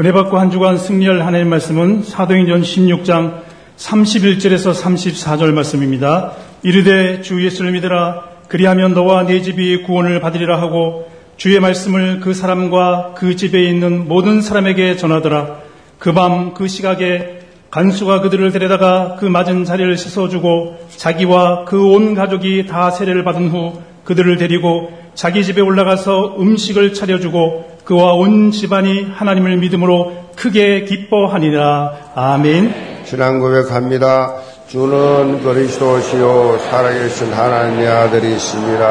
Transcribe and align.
은혜 0.00 0.12
받고 0.12 0.38
한 0.38 0.50
주간 0.50 0.78
승리할 0.78 1.26
하나님 1.26 1.50
말씀은 1.50 2.04
사도행전 2.04 2.62
16장 2.62 3.42
31절에서 3.76 4.72
34절 4.74 5.52
말씀입니다. 5.52 6.32
이르되 6.62 7.20
주 7.20 7.44
예수를 7.44 7.72
믿으라 7.72 8.22
그리하면 8.48 8.94
너와 8.94 9.26
네 9.26 9.42
집이 9.42 9.82
구원을 9.82 10.20
받으리라 10.20 10.58
하고 10.58 11.10
주의 11.36 11.60
말씀을 11.60 12.20
그 12.20 12.32
사람과 12.32 13.12
그 13.14 13.36
집에 13.36 13.62
있는 13.62 14.08
모든 14.08 14.40
사람에게 14.40 14.96
전하더라. 14.96 15.58
그 15.98 16.14
밤 16.14 16.54
그 16.54 16.66
시각에 16.66 17.40
간수가 17.70 18.22
그들을 18.22 18.50
데려다가 18.52 19.16
그 19.20 19.26
맞은 19.26 19.64
자리를 19.64 19.98
씻어주고 19.98 20.78
자기와 20.96 21.66
그 21.66 21.76
온 21.92 22.14
가족이 22.14 22.66
다 22.66 22.90
세례를 22.90 23.22
받은 23.22 23.50
후 23.50 23.82
그들을 24.04 24.38
데리고 24.38 24.98
자기 25.14 25.44
집에 25.44 25.60
올라가서 25.60 26.36
음식을 26.38 26.94
차려주고 26.94 27.69
그와 27.84 28.14
온 28.14 28.50
집안이 28.50 29.12
하나님을 29.14 29.56
믿음으로 29.58 30.12
크게 30.36 30.84
기뻐하니라. 30.84 32.12
아멘. 32.14 33.02
신앙 33.04 33.40
고백합니다. 33.40 34.34
주는 34.68 35.42
그리스도시요 35.42 36.58
살아계신 36.70 37.32
하나님의 37.32 37.88
아들이십니다. 37.88 38.86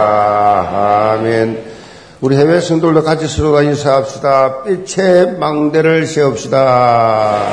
아멘. 1.13 1.63
우리 2.21 2.35
해외 2.35 2.59
성도들도 2.59 3.03
같이 3.03 3.27
서로가 3.27 3.62
인사합시다. 3.63 4.63
빛의 4.63 5.37
망대를 5.40 6.05
세웁시다. 6.05 7.45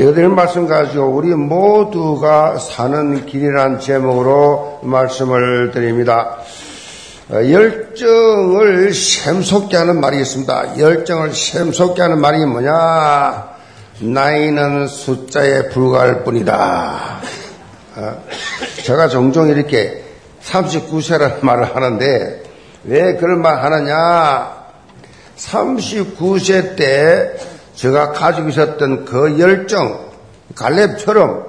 여덟 0.00 0.28
말씀 0.30 0.66
가지고 0.66 1.04
우리 1.04 1.28
모두가 1.34 2.56
사는 2.56 3.24
길이란 3.24 3.78
제목으로 3.78 4.80
말씀을 4.82 5.70
드립니다. 5.70 6.38
어, 7.30 7.34
열정을 7.34 8.92
샘솟게 8.92 9.76
하는 9.76 10.00
말이 10.00 10.20
있습니다. 10.20 10.78
열정을 10.78 11.32
샘솟게 11.32 12.02
하는 12.02 12.20
말이 12.20 12.44
뭐냐? 12.44 13.50
나이는 14.00 14.88
숫자에 14.88 15.68
불과할 15.68 16.24
뿐이다. 16.24 17.20
어, 17.96 18.24
제가 18.82 19.08
종종 19.08 19.48
이렇게 19.48 20.02
39세라는 20.42 21.44
말을 21.46 21.76
하는데 21.76 22.42
왜 22.84 23.14
그런 23.14 23.40
말 23.40 23.62
하느냐? 23.62 24.62
39세 25.36 26.76
때 26.76 27.36
제가 27.76 28.12
가지고 28.12 28.48
있었던 28.48 29.04
그 29.04 29.38
열정, 29.38 30.10
갈렙처럼 30.56 31.46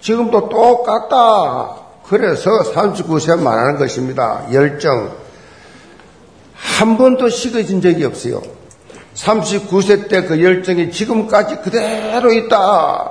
지금도 0.00 0.48
똑같다. 0.48 1.83
그래서 2.08 2.50
39세 2.74 3.40
말하는 3.40 3.78
것입니다. 3.78 4.46
열정. 4.52 5.16
한 6.54 6.98
번도 6.98 7.28
식어진 7.28 7.80
적이 7.80 8.04
없어요. 8.04 8.42
39세 9.14 10.08
때 10.08 10.26
그 10.26 10.42
열정이 10.42 10.90
지금까지 10.90 11.56
그대로 11.62 12.32
있다. 12.32 13.10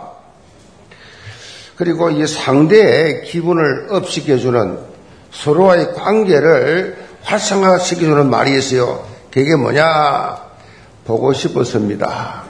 그리고 1.75 2.09
이 2.11 2.27
상대의 2.27 3.23
기분을 3.23 3.87
업시켜주는 3.89 4.77
서로와의 5.31 5.93
관계를 5.93 6.97
활성화시켜주는 7.23 8.29
말이 8.29 8.57
있어요. 8.57 9.05
그게 9.31 9.55
뭐냐? 9.55 10.37
보고 11.05 11.33
싶었습니다. 11.33 12.43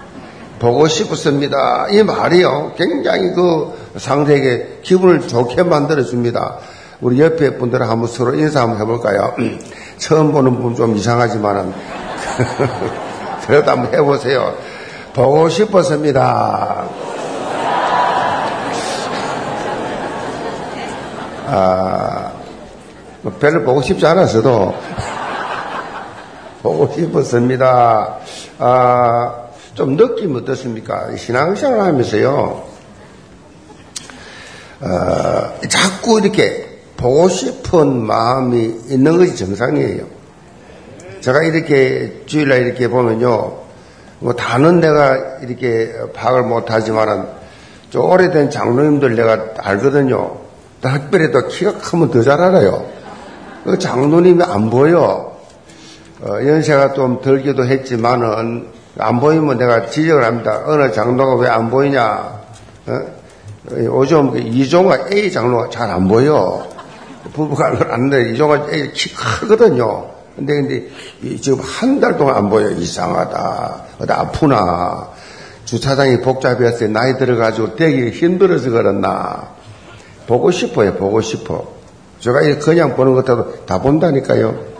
보고 0.59 0.87
싶었습니다. 0.87 1.87
이 1.91 2.03
말이요. 2.03 2.73
굉장히 2.77 3.33
그 3.33 3.73
상대에게 3.97 4.79
기분을 4.81 5.27
좋게 5.27 5.63
만들어줍니다. 5.63 6.57
우리 7.01 7.19
옆에 7.21 7.57
분들은 7.57 7.87
한번 7.87 8.07
서로 8.07 8.33
인사 8.35 8.61
한번 8.61 8.79
해볼까요? 8.81 9.35
처음 9.97 10.31
보는 10.31 10.61
분 10.61 10.75
좀 10.75 10.95
이상하지만은. 10.95 11.73
그래도 13.45 13.71
한번 13.71 13.93
해보세요. 13.93 14.55
보고 15.13 15.49
싶었습니다. 15.49 16.85
아, 21.45 22.31
뭐 23.21 23.33
별로 23.39 23.63
보고 23.63 23.81
싶지 23.81 24.05
않았어도 24.05 24.73
보고 26.63 26.91
싶었습니다. 26.93 28.17
아, 28.59 29.35
좀 29.75 29.97
느낌 29.97 30.35
어떻습니까? 30.35 31.15
신앙생활 31.15 31.81
하면서요, 31.81 32.63
어, 34.83 35.59
자꾸 35.69 36.19
이렇게 36.19 36.67
보고 36.97 37.29
싶은 37.29 38.01
마음이 38.05 38.81
있는 38.89 39.17
것이 39.17 39.35
정상이에요. 39.35 40.05
제가 41.21 41.43
이렇게 41.43 42.23
주일날 42.25 42.63
이렇게 42.63 42.87
보면요, 42.89 43.57
뭐 44.19 44.33
다는 44.33 44.81
내가 44.81 45.39
이렇게 45.41 45.93
파악을 46.13 46.43
못하지만은 46.43 47.25
좀 47.89 48.09
오래된 48.09 48.49
장로님들 48.49 49.15
내가 49.15 49.45
알거든요. 49.57 50.37
특별히 50.81 51.31
또 51.31 51.47
키가 51.47 51.77
크면 51.77 52.11
더 52.11 52.21
잘 52.21 52.41
알아요. 52.41 52.85
그 53.63 53.79
장로님이 53.79 54.43
안 54.43 54.69
보여. 54.69 55.31
어, 56.21 56.27
연세가 56.45 56.93
좀 56.93 57.21
들기도 57.21 57.65
했지만은 57.65 58.67
안 58.97 59.19
보이면 59.19 59.57
내가 59.57 59.87
지적을 59.87 60.23
합니다. 60.25 60.61
어느 60.65 60.91
장로가 60.91 61.35
왜 61.35 61.49
안 61.49 61.69
보이냐? 61.69 62.41
어? 62.87 63.01
요즘 63.71 64.31
그 64.31 64.39
이종화 64.39 65.07
A 65.13 65.31
장로가 65.31 65.69
잘 65.69 65.89
안 65.89 66.07
보여. 66.07 66.67
부부가 67.33 67.67
안돼 67.89 68.33
이종화 68.33 68.67
A 68.71 68.91
키 68.91 69.13
크거든요. 69.13 70.11
근데 70.35 70.53
근데 70.55 70.89
지금 71.41 71.59
한 71.61 71.99
달 72.01 72.17
동안 72.17 72.35
안 72.35 72.49
보여. 72.49 72.69
이상하다. 72.71 73.83
어디 73.99 74.11
아프나? 74.11 75.09
주차장이 75.65 76.19
복잡해서 76.21 76.87
나이 76.87 77.17
들어가지고 77.17 77.75
되기 77.75 78.09
힘들어서 78.11 78.69
그렇나? 78.69 79.49
보고 80.27 80.51
싶어요. 80.51 80.95
보고 80.95 81.21
싶어. 81.21 81.71
제가 82.19 82.39
그냥 82.59 82.95
보는 82.95 83.13
것도 83.13 83.65
다 83.65 83.79
본다니까요. 83.81 84.73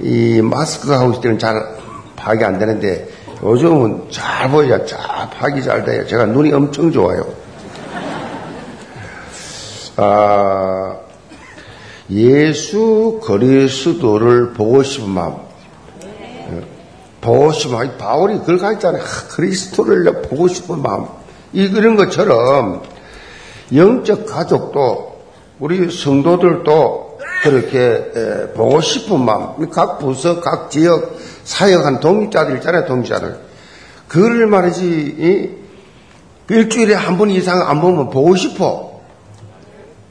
이 0.00 0.40
마스크 0.42 0.90
하고 0.92 1.10
있을 1.12 1.22
때는 1.22 1.38
잘 1.38 1.76
파악이 2.16 2.44
안 2.44 2.58
되는데 2.58 3.08
요즘은 3.42 4.08
잘 4.10 4.50
보여요. 4.50 4.84
잘 4.84 4.98
파악이 5.30 5.62
잘 5.62 5.84
돼요. 5.84 6.06
제가 6.06 6.26
눈이 6.26 6.52
엄청 6.52 6.90
좋아요. 6.92 7.24
아, 10.02 10.96
예수 12.08 13.20
그리스도를 13.22 14.54
보고 14.54 14.82
싶은 14.82 15.10
마음. 15.10 15.34
보고 17.20 17.52
싶은 17.52 17.76
마음. 17.76 17.98
바울이 17.98 18.38
그걸 18.38 18.56
가있잖아요. 18.56 19.02
그리스도를 19.28 20.22
보고 20.22 20.48
싶은 20.48 20.80
마음. 20.80 21.04
이, 21.52 21.68
그런 21.68 21.96
것처럼 21.96 22.82
영적 23.74 24.24
가족도 24.24 25.20
우리 25.58 25.90
성도들도 25.90 27.18
그렇게 27.42 28.52
보고 28.54 28.80
싶은 28.80 29.22
마음, 29.22 29.68
각 29.68 29.98
부서, 29.98 30.40
각 30.40 30.70
지역 30.70 31.18
사역한 31.44 32.00
독립자들 32.00 32.56
있잖아요, 32.56 32.86
독립자들. 32.86 33.36
그를 34.08 34.46
말이지, 34.46 35.58
일주일에 36.48 36.94
한 36.94 37.18
번 37.18 37.28
이상 37.28 37.68
안 37.68 37.82
보면 37.82 38.08
보고 38.08 38.34
싶어. 38.34 38.89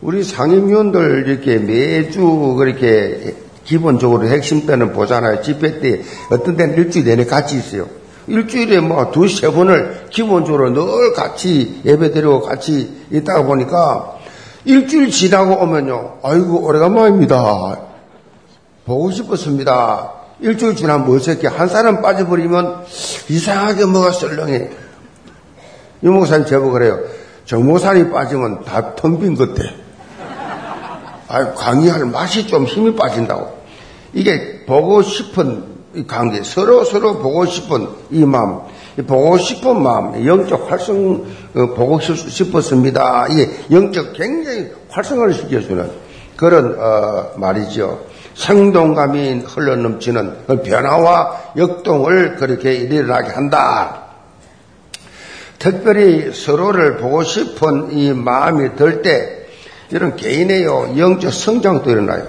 우리 0.01 0.23
상임위원들 0.23 1.27
이렇게 1.27 1.57
매주 1.57 2.55
그렇게 2.57 3.35
기본적으로 3.65 4.27
핵심 4.27 4.65
때는 4.65 4.93
보잖아요. 4.93 5.41
집회 5.41 5.79
때 5.79 6.01
어떤 6.31 6.55
때는 6.55 6.75
일주일 6.77 7.05
내내 7.05 7.25
같이 7.25 7.57
있어요. 7.57 7.87
일주일에 8.27 8.79
뭐 8.79 9.11
두 9.11 9.27
세 9.27 9.51
번을 9.51 10.05
기본적으로 10.09 10.69
늘 10.71 11.13
같이 11.13 11.81
예배 11.85 12.11
드리고 12.11 12.41
같이 12.41 13.05
있다가 13.11 13.43
보니까 13.43 14.17
일주일 14.65 15.09
지나고 15.09 15.61
오면요. 15.63 16.19
아이고, 16.23 16.63
오래간만입니다. 16.65 17.79
보고 18.85 19.11
싶었습니다. 19.11 20.13
일주일 20.41 20.75
지나면 20.75 21.05
뭐새끼 21.07 21.47
한 21.47 21.67
사람 21.67 22.01
빠져버리면 22.01 22.83
이상하게 23.29 23.85
뭐가 23.85 24.11
썰렁해. 24.11 24.69
유목사님 26.03 26.45
제보 26.45 26.71
그래요. 26.71 26.99
정목사님 27.45 28.11
빠지면 28.11 28.63
다 28.63 28.95
텅 28.95 29.19
빈것 29.19 29.55
같아. 29.55 29.69
아 29.69 29.88
강의할 31.29 32.05
맛이 32.05 32.47
좀 32.47 32.65
힘이 32.65 32.95
빠진다고. 32.95 33.59
이게 34.13 34.65
보고 34.65 35.01
싶은 35.01 35.63
관계, 36.07 36.43
서로 36.43 36.83
서로 36.83 37.19
보고 37.19 37.45
싶은 37.45 37.87
이 38.11 38.25
마음. 38.25 38.59
보고 39.07 39.37
싶은 39.37 39.81
마음, 39.81 40.25
영적 40.25 40.69
활성, 40.69 41.25
어, 41.55 41.65
보고 41.75 41.99
싶었습니다. 41.99 43.27
이게 43.29 43.49
영적 43.71 44.13
굉장히 44.13 44.71
활성화를 44.89 45.33
시켜주는 45.33 45.89
그런, 46.35 46.77
어, 46.79 47.31
말이죠. 47.35 47.99
생동감이 48.35 49.43
흘러넘치는 49.45 50.37
그 50.47 50.61
변화와 50.61 51.53
역동을 51.57 52.35
그렇게 52.37 52.75
일어나게 52.75 53.31
한다. 53.31 54.03
특별히 55.59 56.33
서로를 56.33 56.97
보고 56.97 57.23
싶은 57.23 57.91
이 57.91 58.13
마음이 58.13 58.75
들 58.75 59.01
때, 59.01 59.38
이런 59.91 60.15
개인의 60.15 60.65
영적 60.65 61.33
성장도 61.33 61.89
일어나요. 61.91 62.27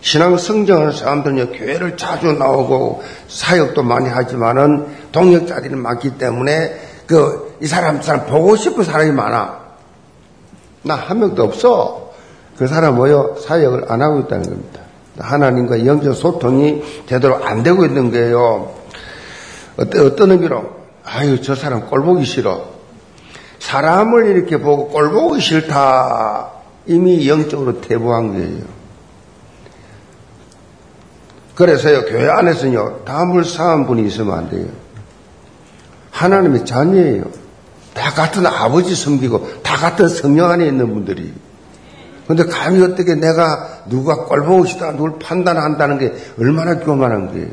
신앙 0.00 0.36
성장하는 0.36 0.92
사람들은 0.92 1.52
교회를 1.52 1.96
자주 1.96 2.32
나오고 2.32 3.02
사역도 3.26 3.82
많이 3.82 4.08
하지만은 4.08 4.86
동력 5.12 5.46
자리는 5.46 5.76
많기 5.78 6.16
때문에 6.18 6.80
그 7.06 7.48
이 7.60 7.66
사람 7.66 8.00
사람 8.02 8.26
보고 8.26 8.56
싶은 8.56 8.84
사람이 8.84 9.12
많아. 9.12 9.58
나 10.82 10.94
한 10.94 11.18
명도 11.18 11.42
없어. 11.42 12.12
그 12.56 12.66
사람 12.66 12.96
뭐요 12.96 13.36
사역을 13.40 13.86
안 13.88 14.00
하고 14.02 14.20
있다는 14.20 14.44
겁니다. 14.44 14.80
하나님과 15.18 15.84
영적 15.84 16.14
소통이 16.14 16.82
제대로 17.08 17.44
안 17.44 17.62
되고 17.62 17.84
있는 17.84 18.10
거예요. 18.10 18.74
어떤 19.76 20.06
어떤 20.06 20.30
의미로 20.30 20.70
아유 21.04 21.40
저 21.42 21.54
사람 21.54 21.88
꼴 21.88 22.02
보기 22.02 22.24
싫어. 22.24 22.64
사람을 23.58 24.26
이렇게 24.26 24.58
보고 24.58 24.88
꼴 24.88 25.10
보기 25.10 25.40
싫다. 25.40 26.47
이미 26.88 27.28
영적으로 27.28 27.80
퇴보한 27.80 28.32
거예요. 28.32 28.78
그래서요, 31.54 32.06
교회 32.06 32.28
안에서는요, 32.28 33.04
담을 33.04 33.44
쌓은 33.44 33.86
분이 33.86 34.06
있으면 34.06 34.38
안 34.38 34.50
돼요. 34.50 34.66
하나님의 36.10 36.64
자녀예요. 36.64 37.24
다 37.94 38.10
같은 38.10 38.46
아버지 38.46 38.94
섬기고, 38.94 39.62
다 39.62 39.76
같은 39.76 40.08
성령 40.08 40.50
안에 40.50 40.66
있는 40.66 40.92
분들이. 40.92 41.32
근데 42.26 42.44
감히 42.44 42.82
어떻게 42.82 43.14
내가 43.14 43.82
누가 43.86 44.24
꼴보고 44.24 44.66
싶다, 44.66 44.92
누굴 44.92 45.18
판단한다는 45.18 45.98
게 45.98 46.14
얼마나 46.38 46.78
교만한 46.78 47.28
거예요. 47.28 47.48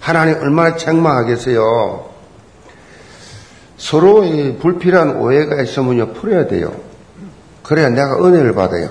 하나님 0.00 0.36
얼마나 0.36 0.76
책망하겠어요. 0.76 2.10
서로의 3.78 4.58
불필요한 4.58 5.16
오해가 5.16 5.62
있으면요, 5.62 6.12
풀어야 6.12 6.46
돼요. 6.46 6.93
그래야 7.64 7.88
내가 7.88 8.24
은혜를 8.24 8.54
받아요. 8.54 8.90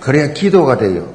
그래야 0.00 0.34
기도가 0.34 0.76
돼요. 0.76 1.14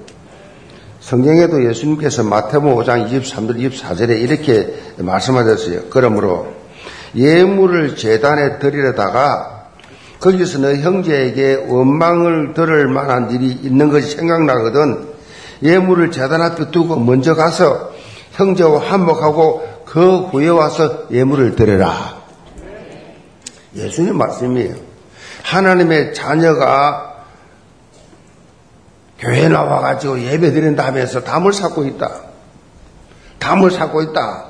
성경에도 1.02 1.68
예수님께서 1.70 2.24
마태복음 2.24 2.76
5장 2.76 3.10
23절 3.12 3.72
24절에 3.72 4.22
이렇게 4.22 4.74
말씀하셨어요. 4.98 5.84
그러므로 5.90 6.48
예물을 7.16 7.96
재단에 7.96 8.60
드리려다가 8.60 9.68
거기서 10.20 10.60
너 10.60 10.76
형제에게 10.76 11.66
원망을 11.68 12.54
들을 12.54 12.88
만한 12.88 13.31
일이 13.31 13.48
있는 13.48 13.90
것이 13.90 14.16
생각나거든 14.16 15.08
예물을 15.64 16.12
재단 16.12 16.42
앞에 16.42 16.72
두고 16.72 16.98
먼저 16.98 17.36
가서 17.36 17.92
형제와 18.34 18.81
한몫하고 18.81 19.68
그 19.86 20.18
후에 20.28 20.48
와서 20.48 21.08
예물을 21.12 21.56
드려라. 21.56 22.20
예수님 23.76 24.18
말씀이에요. 24.18 24.88
하나님의 25.50 26.13
자녀가 26.13 27.24
교회 29.18 29.50
나와가지고 29.50 30.22
예배 30.22 30.51
드린다 30.51 30.86
하면서 30.86 31.24
담을 31.24 31.54
쌓고 31.54 31.86
있다. 31.86 32.12
담을 33.40 33.72
쌓고 33.72 34.01
있다. 34.04 34.46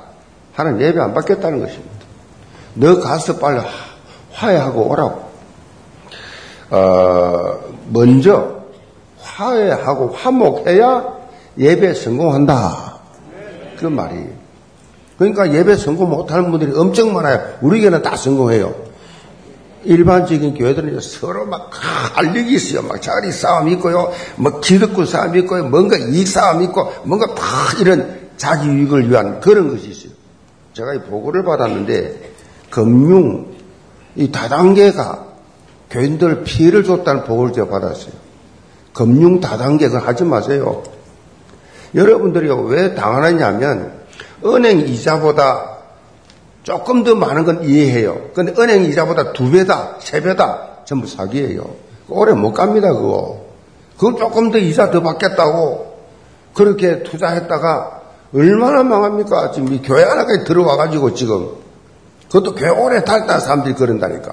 하는 0.54 0.80
예배 0.80 1.00
안 1.00 1.14
받겠다는 1.14 1.60
것입니다. 1.60 1.90
너 2.74 3.00
가서 3.00 3.38
빨리 3.38 3.60
화해하고 4.32 4.90
오라고. 4.90 5.30
어, 6.70 7.60
먼저 7.88 8.60
화해하고 9.20 10.10
화목해야 10.10 11.04
예배 11.58 11.94
성공한다. 11.94 13.00
그 13.78 13.86
말이에요. 13.86 14.28
그러니까 15.18 15.52
예배 15.52 15.76
성공 15.76 16.10
못하는 16.10 16.50
분들이 16.50 16.78
엄청 16.78 17.12
많아요. 17.14 17.56
우리 17.62 17.80
교회는 17.80 18.02
다 18.02 18.16
성공해요. 18.16 18.89
일반적인 19.84 20.54
교회들은 20.54 21.00
서로 21.00 21.46
막 21.46 21.70
알력이 22.14 22.54
있어요. 22.54 22.82
막 22.82 23.00
자리 23.00 23.32
싸움 23.32 23.68
있고요. 23.70 24.12
뭐 24.36 24.60
기득권 24.60 25.06
싸움 25.06 25.36
있고요. 25.36 25.64
뭔가 25.64 25.96
이익 25.96 26.28
싸움 26.28 26.62
있고 26.62 26.92
뭔가 27.04 27.26
막 27.28 27.80
이런 27.80 28.30
자기 28.36 28.68
이익을 28.68 29.10
위한 29.10 29.40
그런 29.40 29.70
것이 29.70 29.88
있어요. 29.88 30.12
제가 30.74 30.94
이 30.94 31.02
보고를 31.02 31.44
받았는데 31.44 32.32
금융 32.70 33.46
이 34.16 34.30
다단계가 34.30 35.26
교인들 35.90 36.44
피해를 36.44 36.84
줬다는 36.84 37.24
보고를 37.24 37.52
제가 37.52 37.68
받았어요. 37.68 38.12
금융 38.92 39.40
다단계 39.40 39.88
그 39.88 39.96
하지 39.96 40.24
마세요. 40.24 40.82
여러분들이 41.94 42.48
왜 42.68 42.94
당하느냐면 42.94 43.92
은행 44.44 44.80
이자보다 44.80 45.79
조금 46.62 47.04
더 47.04 47.14
많은 47.14 47.44
건 47.44 47.64
이해해요. 47.64 48.30
근데 48.34 48.52
은행 48.58 48.84
이자보다 48.84 49.32
두 49.32 49.50
배다, 49.50 49.96
세 50.00 50.20
배다, 50.20 50.84
전부 50.84 51.06
사기예요. 51.06 51.74
오래 52.08 52.32
못 52.32 52.52
갑니다, 52.52 52.92
그거. 52.92 53.46
그건 53.96 54.16
조금 54.16 54.50
더 54.50 54.58
이자 54.58 54.90
더 54.90 55.02
받겠다고 55.02 55.98
그렇게 56.54 57.02
투자했다가 57.02 58.00
얼마나 58.34 58.82
망합니까? 58.82 59.50
지금 59.50 59.72
이 59.72 59.82
교회 59.82 60.04
하나까지 60.04 60.44
들어와가지고 60.44 61.14
지금. 61.14 61.50
그것도 62.26 62.54
교회 62.54 62.70
오래 62.70 63.04
달다 63.04 63.40
사람들이 63.40 63.74
그런다니까. 63.74 64.32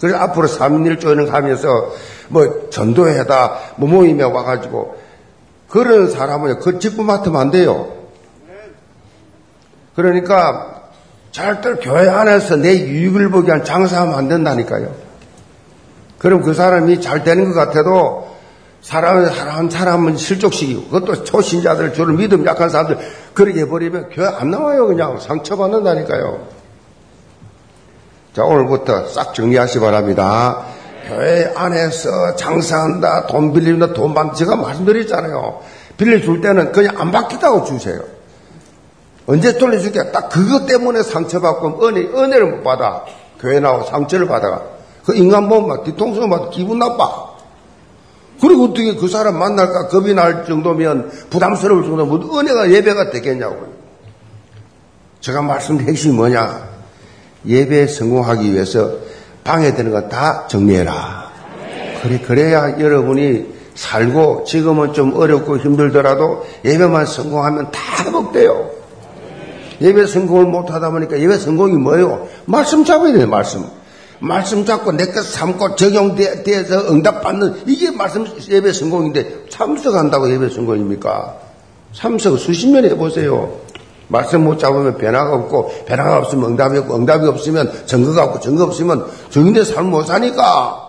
그래서 0.00 0.18
앞으로 0.18 0.48
3일1조는 0.48 1.30
가면서 1.30 1.68
뭐 2.28 2.68
전도회다, 2.70 3.58
뭐 3.76 3.88
모임에 3.88 4.24
와가지고 4.24 4.96
그런 5.68 6.10
사람은 6.10 6.60
그 6.60 6.78
직분 6.78 7.06
맡으면 7.06 7.40
안 7.40 7.50
돼요. 7.50 7.92
그러니까 9.94 10.79
절대 11.32 11.74
교회 11.74 12.08
안에서 12.08 12.56
내 12.56 12.76
유익을 12.76 13.30
보기 13.30 13.46
위한 13.46 13.64
장사하면 13.64 14.14
안 14.14 14.28
된다니까요. 14.28 14.92
그럼 16.18 16.42
그 16.42 16.54
사람이 16.54 17.00
잘 17.00 17.24
되는 17.24 17.52
것 17.52 17.54
같아도 17.54 18.28
사람, 18.82 19.24
사람, 19.26 19.70
사람은 19.70 20.16
실족시키고 20.16 20.88
그것도 20.88 21.24
초신자들, 21.24 21.92
주를 21.92 22.14
믿음 22.14 22.46
약한 22.46 22.68
사람들 22.68 22.98
그렇게 23.34 23.60
해버리면 23.60 24.10
교회 24.10 24.26
안 24.26 24.50
나와요. 24.50 24.86
그냥 24.86 25.18
상처받는다니까요. 25.20 26.46
자, 28.34 28.44
오늘부터 28.44 29.06
싹 29.08 29.34
정리하시 29.34 29.74
기 29.74 29.80
바랍니다. 29.80 30.64
교회 31.06 31.52
안에서 31.56 32.36
장사한다, 32.36 33.26
돈 33.26 33.52
빌린다, 33.52 33.92
돈 33.92 34.14
받는다. 34.14 34.36
제가 34.36 34.56
말씀드렸잖아요. 34.56 35.60
빌려줄 35.96 36.40
때는 36.40 36.72
그냥 36.72 36.98
안 36.98 37.10
받겠다고 37.10 37.64
주세요. 37.64 38.00
언제 39.30 39.56
돌려줄게? 39.56 40.10
딱 40.10 40.28
그것 40.28 40.66
때문에 40.66 41.04
상처받고 41.04 41.86
은혜, 41.86 42.00
은혜를 42.00 42.50
못 42.50 42.64
받아. 42.64 43.04
교회 43.38 43.60
나와 43.60 43.84
상처를 43.84 44.26
받아가. 44.26 44.60
그 45.04 45.14
인간 45.14 45.48
보면 45.48 45.68
막 45.68 45.84
뒤통수 45.84 46.26
막 46.26 46.50
기분 46.50 46.80
나빠. 46.80 47.30
그리고 48.40 48.64
어떻게 48.64 48.96
그 48.96 49.06
사람 49.06 49.38
만날까 49.38 49.86
겁이 49.86 50.14
날 50.14 50.44
정도면 50.46 51.12
부담스러울 51.30 51.84
정도면 51.84 52.28
은혜가 52.38 52.72
예배가 52.72 53.10
되겠냐고요. 53.10 53.68
제가 55.20 55.42
말씀드린 55.42 55.90
핵심이 55.90 56.12
뭐냐? 56.16 56.68
예배에 57.46 57.86
성공하기 57.86 58.52
위해서 58.52 58.94
방해되는 59.44 59.92
거 59.92 60.08
다 60.08 60.48
정리해라. 60.48 61.30
그래, 62.02 62.18
그래야 62.18 62.80
여러분이 62.80 63.46
살고 63.76 64.42
지금은 64.44 64.92
좀 64.92 65.14
어렵고 65.14 65.58
힘들더라도 65.58 66.44
예배만 66.64 67.06
성공하면 67.06 67.70
다 67.70 68.04
회복돼요. 68.04 68.79
예배 69.80 70.06
성공을 70.06 70.46
못하다 70.46 70.90
보니까 70.90 71.18
예배 71.18 71.38
성공이 71.38 71.74
뭐예요? 71.74 72.28
말씀 72.44 72.84
잡아야 72.84 73.12
돼요, 73.12 73.26
말씀. 73.26 73.64
말씀 74.20 74.66
잡고 74.66 74.92
내 74.92 75.06
것 75.06 75.24
삼고 75.24 75.76
적용돼서 75.76 76.92
응답받는 76.92 77.62
이게 77.66 77.90
말씀 77.90 78.26
예배 78.48 78.72
성공인데 78.72 79.46
참석한다고 79.48 80.30
예배 80.30 80.50
성공입니까? 80.50 81.36
참석 81.92 82.38
수십 82.38 82.68
년 82.68 82.84
해보세요. 82.84 83.50
말씀 84.08 84.44
못 84.44 84.58
잡으면 84.58 84.98
변화가 84.98 85.34
없고 85.34 85.84
변화가 85.86 86.18
없으면 86.18 86.50
응답이 86.50 86.78
없고 86.78 86.96
응답이 86.96 87.26
없으면 87.26 87.86
증거가 87.86 88.24
없고 88.24 88.40
증거 88.40 88.64
없으면 88.64 89.06
증인의 89.30 89.64
삶을 89.64 89.90
못 89.90 90.02
사니까 90.02 90.88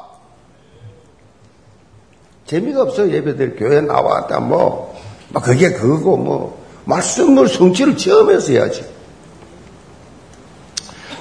재미가 2.48 2.82
없어 2.82 3.10
예배들 3.10 3.56
교회 3.56 3.80
나왔다 3.80 4.40
뭐, 4.40 5.00
뭐 5.30 5.42
그게 5.42 5.72
그거고 5.72 6.18
뭐 6.18 6.61
말씀을 6.86 7.48
성취를 7.48 7.98
체험해서 7.98 8.54
해야지. 8.54 8.86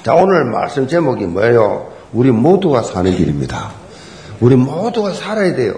자, 0.03 0.15
오늘 0.15 0.45
말씀 0.45 0.87
제목이 0.87 1.25
뭐예요? 1.25 1.91
우리 2.13 2.31
모두가 2.31 2.81
사는 2.81 3.15
길입니다. 3.15 3.71
우리 4.39 4.55
모두가 4.55 5.13
살아야 5.13 5.55
돼요. 5.55 5.75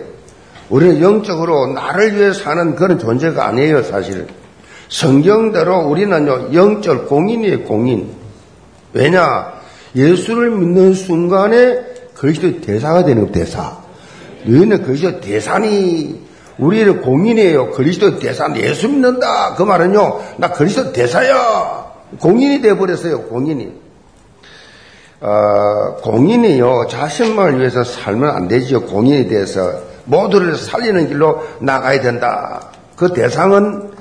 우리는 0.69 1.01
영적으로 1.01 1.67
나를 1.67 2.17
위해 2.17 2.33
사는 2.33 2.75
그런 2.75 2.97
존재가 2.97 3.45
아니에요, 3.47 3.83
사실. 3.83 4.27
성경대로 4.87 5.79
우리는요, 5.87 6.53
영적 6.53 7.07
공인이에요, 7.09 7.63
공인. 7.63 8.11
왜냐? 8.93 9.53
예수를 9.95 10.51
믿는 10.51 10.93
순간에 10.93 11.79
그리스도의 12.15 12.61
대사가 12.61 13.03
되는 13.03 13.31
대사. 13.31 13.77
너희는 14.45 14.83
그리스도 14.83 15.19
대사니 15.19 16.21
우리는 16.63 17.01
공인이에요. 17.01 17.71
그리스도 17.71 18.19
대사 18.19 18.47
예수 18.55 18.87
믿는다. 18.87 19.55
그 19.55 19.63
말은요. 19.63 20.21
나 20.37 20.51
그리스도 20.51 20.93
대사야. 20.93 21.91
공인이 22.21 22.61
되어버렸어요. 22.61 23.23
공인이. 23.23 23.69
어, 25.19 25.95
공인이요. 26.01 26.87
자신만을 26.89 27.59
위해서 27.59 27.83
살면 27.83 28.29
안 28.29 28.47
되죠. 28.47 28.81
공인이 28.81 29.27
돼서 29.27 29.73
모두를 30.05 30.55
살리는 30.55 31.09
길로 31.09 31.43
나가야 31.59 31.99
된다. 31.99 32.69
그 32.95 33.11
대상은 33.11 33.91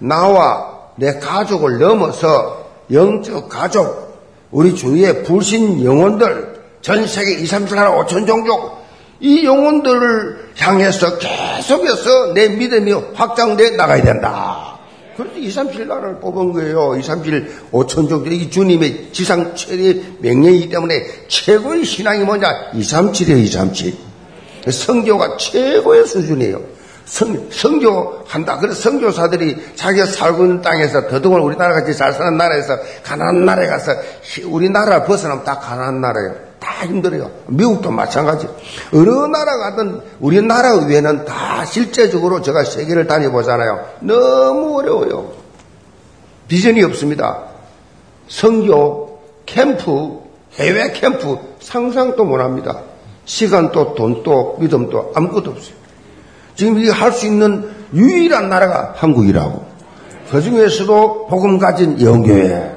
나와 0.00 0.76
내 0.96 1.20
가족을 1.20 1.78
넘어서 1.78 2.66
영적 2.90 3.48
가족, 3.48 4.18
우리 4.50 4.74
주위의 4.74 5.22
불신 5.22 5.84
영혼들, 5.84 6.58
전 6.80 7.06
세계 7.06 7.34
2, 7.34 7.46
3, 7.46 7.68
4, 7.68 7.92
5천 7.92 8.26
종족, 8.26 8.77
이 9.20 9.44
영혼들을 9.44 10.50
향해서 10.56 11.18
계속해서 11.18 12.32
내 12.34 12.48
믿음이 12.48 12.92
확장돼 13.14 13.70
나가야 13.70 14.02
된다. 14.02 14.78
그래서 15.16 15.36
2, 15.36 15.50
3, 15.50 15.72
7 15.72 15.88
나라를 15.88 16.20
뽑은 16.20 16.52
거예요. 16.52 16.94
2, 16.96 17.02
3, 17.02 17.24
7, 17.24 17.52
5천 17.72 18.08
종족. 18.08 18.30
이 18.30 18.48
주님의 18.48 19.08
지상 19.12 19.56
최대 19.56 20.00
명령이기 20.20 20.68
때문에 20.68 21.04
최고의 21.26 21.84
신앙이 21.84 22.22
뭐냐? 22.22 22.70
2, 22.74 22.82
3, 22.84 23.10
7이에요, 23.10 23.38
2, 23.38 23.46
3, 23.48 23.72
7. 23.72 23.94
성교가 24.70 25.36
최고의 25.36 26.06
수준이에요. 26.06 26.60
성, 27.04 27.48
성교한다. 27.50 28.58
그래서 28.58 28.80
성교사들이 28.80 29.56
자기가 29.74 30.06
살고 30.06 30.44
있는 30.44 30.62
땅에서 30.62 31.08
더더욱 31.08 31.42
우리나라 31.42 31.74
같이 31.74 31.96
잘 31.96 32.12
사는 32.12 32.36
나라에서 32.36 32.78
가난한 33.02 33.44
나라에 33.44 33.66
가서 33.66 33.92
우리나라 34.44 35.02
벗어나면 35.04 35.42
다 35.42 35.58
가난한 35.58 36.00
나라예요. 36.00 36.47
다 36.78 36.86
힘들어요. 36.86 37.30
미국도 37.48 37.90
마찬가지. 37.90 38.46
어느 38.94 39.08
나라 39.26 39.58
가든 39.58 40.00
우리나라 40.20 40.76
외에는 40.76 41.24
다 41.24 41.64
실제적으로 41.64 42.40
제가 42.40 42.62
세계를 42.62 43.08
다녀보잖아요. 43.08 43.84
너무 44.00 44.78
어려워요. 44.78 45.32
비전이 46.46 46.82
없습니다. 46.84 47.46
성교, 48.28 49.18
캠프, 49.44 50.20
해외 50.54 50.92
캠프 50.92 51.38
상상도 51.60 52.24
못 52.24 52.40
합니다. 52.40 52.82
시간도 53.24 53.96
돈도 53.96 54.58
믿음도 54.60 55.12
아무것도 55.16 55.50
없어요. 55.50 55.74
지금 56.54 56.78
이게 56.78 56.90
할수 56.90 57.26
있는 57.26 57.70
유일한 57.92 58.48
나라가 58.48 58.94
한국이라고. 58.96 59.66
그 60.30 60.40
중에서도 60.40 61.26
복음 61.26 61.58
가진 61.58 62.00
영교회. 62.00 62.76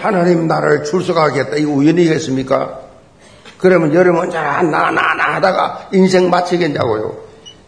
하나님 0.00 0.46
나라를 0.46 0.84
출석하겠다. 0.84 1.56
이거 1.56 1.72
우연이겠습니까? 1.72 2.85
그러면 3.58 3.94
여름 3.94 4.16
언제나 4.16 4.62
나, 4.62 4.90
나, 4.90 5.14
나 5.14 5.34
하다가 5.34 5.88
인생 5.92 6.30
마치겠냐고요. 6.30 7.16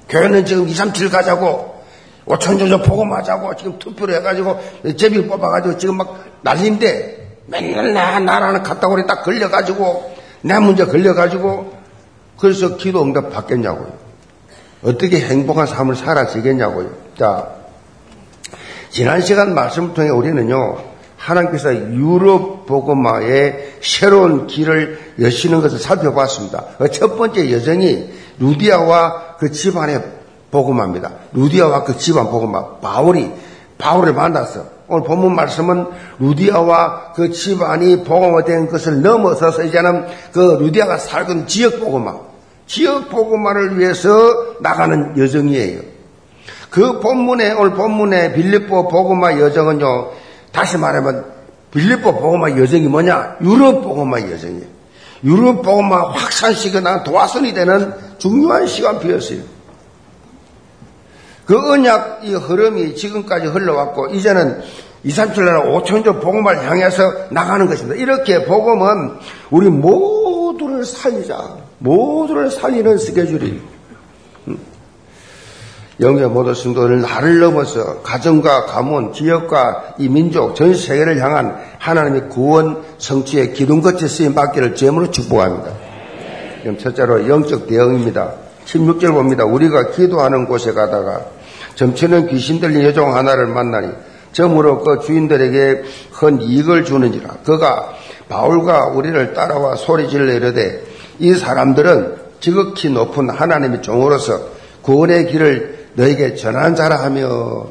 교회는 0.08 0.44
지금 0.44 0.68
2, 0.68 0.74
3, 0.74 0.92
7 0.92 1.10
가자고, 1.10 1.82
5천 2.26 2.58
정도 2.58 2.82
복음하자고, 2.82 3.56
지금 3.56 3.78
투표를 3.78 4.16
해가지고, 4.16 4.58
제비 4.96 5.26
뽑아가지고 5.26 5.78
지금 5.78 5.96
막 5.96 6.24
난리인데, 6.42 7.42
맨날 7.46 7.92
나, 7.92 8.18
나라는 8.18 8.62
갔다 8.62 8.88
오래 8.88 9.06
딱 9.06 9.22
걸려가지고, 9.22 10.16
내 10.42 10.58
문제 10.58 10.84
걸려가지고, 10.84 11.72
그래서 12.38 12.76
기도 12.76 13.02
응답 13.02 13.32
받겠냐고요. 13.32 13.92
어떻게 14.82 15.20
행복한 15.20 15.66
삶을 15.66 15.96
살아지겠냐고요. 15.96 16.90
자, 17.18 17.48
지난 18.90 19.20
시간 19.20 19.54
말씀을 19.54 19.94
통해 19.94 20.08
우리는요, 20.08 20.78
하나님께서 21.18 21.74
유럽 21.74 22.64
복음화의 22.66 23.78
새로운 23.82 24.46
길을 24.46 24.98
여시는 25.20 25.60
것을 25.60 25.78
살펴봤습니다. 25.78 26.64
그첫 26.78 27.18
번째 27.18 27.52
여정이 27.52 28.08
루디아와 28.38 29.36
그 29.38 29.50
집안의 29.50 30.02
복음화입니다. 30.50 31.10
루디아와 31.32 31.84
그 31.84 31.98
집안 31.98 32.30
복음화. 32.30 32.76
바울이 32.80 33.30
바울을 33.76 34.14
만났어. 34.14 34.78
오늘 34.88 35.04
본문 35.04 35.34
말씀은 35.34 35.86
루디아와 36.18 37.12
그 37.14 37.30
집안이 37.30 38.04
복음화된 38.04 38.68
것을 38.68 39.02
넘어서서 39.02 39.64
이제는 39.64 40.06
그 40.32 40.56
루디아가 40.60 40.96
살던 40.96 41.46
지역 41.46 41.80
복음화, 41.80 42.16
지역 42.66 43.10
복음화를 43.10 43.78
위해서 43.78 44.10
나가는 44.60 45.18
여정이에요. 45.18 45.80
그 46.70 47.00
본문에 47.00 47.52
오늘 47.52 47.72
본문의 47.72 48.34
빌립보 48.34 48.88
복음화 48.88 49.38
여정은요. 49.38 50.10
다시 50.52 50.76
말하면 50.76 51.24
빌립보 51.72 52.18
복음화 52.18 52.56
여정이 52.58 52.88
뭐냐? 52.88 53.36
유럽 53.42 53.82
복음화 53.82 54.20
여정이에요. 54.20 54.66
유럽 55.24 55.62
복음화 55.62 56.10
확산시거나 56.10 57.02
도화선이 57.02 57.52
되는 57.52 57.92
중요한 58.18 58.66
시간표였어요. 58.66 59.40
그 61.44 61.72
언약 61.72 62.20
이 62.24 62.34
흐름이 62.34 62.94
지금까지 62.94 63.46
흘러왔고 63.46 64.08
이제는 64.08 64.62
2, 65.04 65.10
3, 65.10 65.32
7 65.32 65.44
나라 65.44 65.62
5천조 65.62 66.20
복음을 66.20 66.68
향해서 66.68 67.28
나가는 67.30 67.66
것입니다. 67.66 68.00
이렇게 68.00 68.44
복음은 68.44 69.14
우리 69.50 69.70
모두를 69.70 70.84
살리자. 70.84 71.56
모두를 71.78 72.50
살리는 72.50 72.98
스케줄이 72.98 73.60
영계 76.00 76.26
모든 76.26 76.54
성도들 76.54 77.00
나를 77.00 77.40
넘어서 77.40 78.02
가정과 78.02 78.66
가문, 78.66 79.12
지역과 79.12 79.94
이 79.98 80.08
민족, 80.08 80.54
전 80.54 80.72
세계를 80.72 81.20
향한 81.20 81.58
하나님의 81.78 82.28
구원 82.28 82.82
성취의 82.98 83.52
기둥 83.52 83.80
거쳐 83.80 84.06
쓰임 84.06 84.34
받기를 84.34 84.76
제물로 84.76 85.10
축복합니다. 85.10 85.72
그럼 86.62 86.78
첫째로 86.78 87.28
영적 87.28 87.66
대응입니다. 87.66 88.32
16절 88.64 89.12
봅니다. 89.12 89.44
우리가 89.44 89.90
기도하는 89.90 90.46
곳에 90.46 90.72
가다가 90.72 91.22
점치는 91.74 92.28
귀신 92.28 92.60
들린 92.60 92.82
여종 92.82 93.16
하나를 93.16 93.46
만나니 93.46 93.88
점으로 94.32 94.84
그 94.84 95.00
주인들에게 95.04 95.82
큰 96.12 96.40
이익을 96.40 96.84
주는지라. 96.84 97.38
그가 97.44 97.94
바울과 98.28 98.88
우리를 98.88 99.32
따라와 99.32 99.74
소리질러 99.76 100.32
이르되 100.32 100.84
이 101.18 101.34
사람들은 101.34 102.16
지극히 102.40 102.90
높은 102.90 103.30
하나님의 103.30 103.82
종으로서 103.82 104.40
구원의 104.82 105.28
길을 105.28 105.77
너에게 105.98 106.36
전한 106.36 106.76
자라 106.76 107.02
하며 107.02 107.66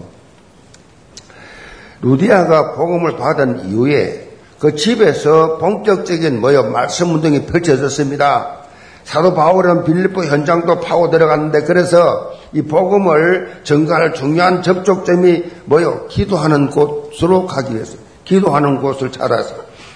루디아가 2.02 2.74
복음을 2.74 3.16
받은 3.16 3.70
이후에 3.70 4.28
그 4.60 4.76
집에서 4.76 5.58
본격적인 5.58 6.42
뭐요 6.42 6.64
말씀 6.64 7.14
운동이 7.14 7.46
펼쳐졌습니다. 7.46 8.58
사도 9.06 9.34
바울은 9.34 9.86
빌립보 9.86 10.26
현장도 10.26 10.82
파고 10.82 11.10
들어갔는데 11.10 11.62
그래서 11.62 12.34
이 12.52 12.64
복음을 12.64 13.62
전가할 13.64 14.14
중요한 14.14 14.62
접촉점이 14.62 15.46
뭐요 15.66 16.08
기도하는 16.10 16.70
곳으로 16.70 17.46
가기 17.46 17.76
위해서 17.76 17.98
기도하는 18.26 18.82
곳을 18.82 19.14
찾아서 19.14 19.56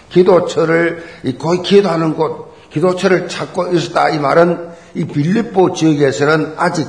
기도처를 0.10 1.04
거기 1.38 1.62
기도하는 1.64 2.16
곳 2.16 2.54
기도처를 2.70 3.28
찾고 3.28 3.74
있었다 3.74 4.10
이 4.10 4.20
말은 4.20 4.70
이 4.94 5.06
빌립보 5.06 5.74
지역에서는 5.74 6.54
아직 6.56 6.88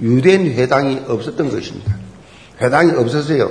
유대인 0.00 0.46
회당이 0.52 1.04
없었던 1.08 1.50
것입니다. 1.50 1.94
회당이 2.60 2.92
없었어요. 2.92 3.50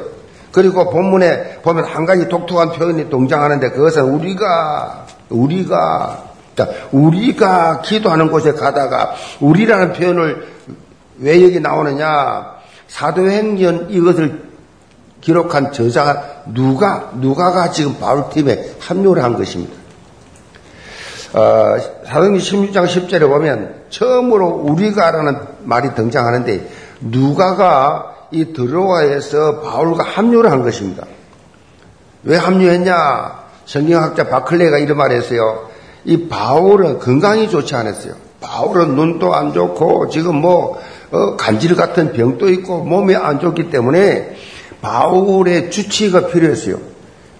그리고 0.51 0.89
본문에 0.89 1.59
보면 1.61 1.85
한 1.85 2.05
가지 2.05 2.27
독특한 2.27 2.71
표현이 2.71 3.09
동장하는데 3.09 3.71
그것은 3.71 4.03
우리가 4.03 5.05
우리가 5.29 6.29
우리가 6.91 7.81
기도하는 7.81 8.29
곳에 8.31 8.53
가다가 8.53 9.13
우리라는 9.39 9.93
표현을 9.93 10.47
왜 11.19 11.43
여기 11.43 11.59
나오느냐? 11.59 12.59
사도행전 12.87 13.91
이것을 13.91 14.49
기록한 15.21 15.71
저자가 15.71 16.43
누가 16.47 17.11
누가가 17.15 17.71
지금 17.71 17.97
바울 17.99 18.29
팀에 18.29 18.71
합류를 18.79 19.23
한 19.23 19.37
것입니다. 19.37 19.73
어, 21.33 21.77
사도행전 22.07 22.39
16장 22.39 22.85
10절에 22.85 23.27
보면 23.27 23.83
처음으로 23.89 24.47
우리가라는 24.47 25.37
말이 25.69 25.93
등장하는데 25.95 26.69
누가가 27.01 28.15
이 28.31 28.53
드로아에서 28.53 29.61
바울과 29.61 30.03
합류를 30.03 30.51
한 30.51 30.63
것입니다. 30.63 31.05
왜 32.23 32.35
합류했냐? 32.35 33.39
성경학자 33.65 34.27
바클레가 34.27 34.79
이런 34.79 34.97
말을 34.97 35.17
했어요. 35.17 35.69
이 36.03 36.27
바울은 36.27 36.99
건강이 36.99 37.49
좋지 37.49 37.75
않았어요. 37.75 38.13
바울은 38.41 38.95
눈도 38.95 39.33
안 39.33 39.53
좋고 39.53 40.09
지금 40.09 40.37
뭐 40.37 40.79
어, 41.11 41.35
간질 41.35 41.75
같은 41.75 42.13
병도 42.13 42.49
있고 42.49 42.83
몸이 42.83 43.15
안 43.15 43.39
좋기 43.39 43.69
때문에 43.69 44.35
바울의 44.81 45.71
주치가 45.71 46.27
필요했어요. 46.27 46.77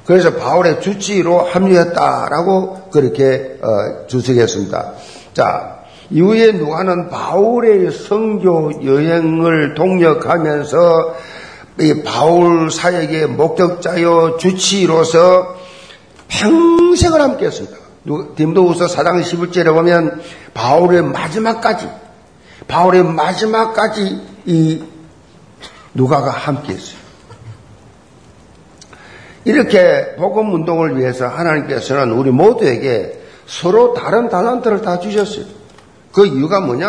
그래서 0.06 0.34
바울의 0.34 0.82
주치로 0.82 1.40
합류했다라고 1.40 2.90
그렇게 2.92 3.58
어, 3.62 4.08
주석했습니다. 4.08 4.94
자, 5.34 5.79
이후에 6.12 6.54
누가는 6.54 7.10
바울의 7.10 7.92
성교 7.92 8.84
여행을 8.84 9.76
동력하면서 9.76 11.16
이 11.82 12.04
바울 12.04 12.72
사역의 12.72 13.28
목격자요 13.28 14.38
주치로서 14.38 15.56
평생을 16.28 17.22
함께 17.22 17.46
했습니다. 17.46 17.78
딤도우서 18.36 18.88
사장 18.88 19.22
11절에 19.22 19.74
보면 19.74 20.22
바울의 20.54 21.04
마지막까지 21.04 21.88
바울의 22.68 23.04
마지막까지 23.04 24.22
이 24.46 24.84
누가가 25.94 26.32
함께 26.32 26.74
했어요. 26.74 27.00
이렇게 29.46 30.16
복음 30.18 30.54
운동을 30.54 30.98
위해서 30.98 31.28
하나님께서는 31.28 32.12
우리 32.12 32.30
모두에게 32.32 33.20
서로 33.48 33.94
다른 33.94 34.30
달란트를 34.30 34.82
다 34.82 35.00
주셨어요. 35.00 35.59
그 36.12 36.26
이유가 36.26 36.60
뭐냐? 36.60 36.88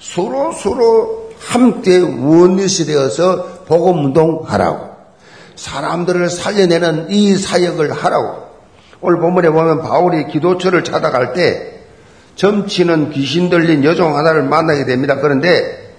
서로 0.00 0.52
서로 0.52 1.30
함께 1.38 1.98
원리시 1.98 2.86
되어서 2.86 3.64
복음 3.66 4.06
운동하라고. 4.06 4.96
사람들을 5.56 6.28
살려내는 6.30 7.10
이 7.10 7.36
사역을 7.36 7.92
하라고. 7.92 8.46
오늘 9.00 9.20
본문에 9.20 9.50
보면 9.50 9.82
바울이 9.82 10.26
기도처를 10.28 10.84
찾아갈 10.84 11.32
때 11.32 11.80
점치는 12.36 13.10
귀신 13.10 13.48
들린 13.50 13.84
여종 13.84 14.16
하나를 14.16 14.42
만나게 14.42 14.84
됩니다. 14.84 15.16
그런데 15.16 15.94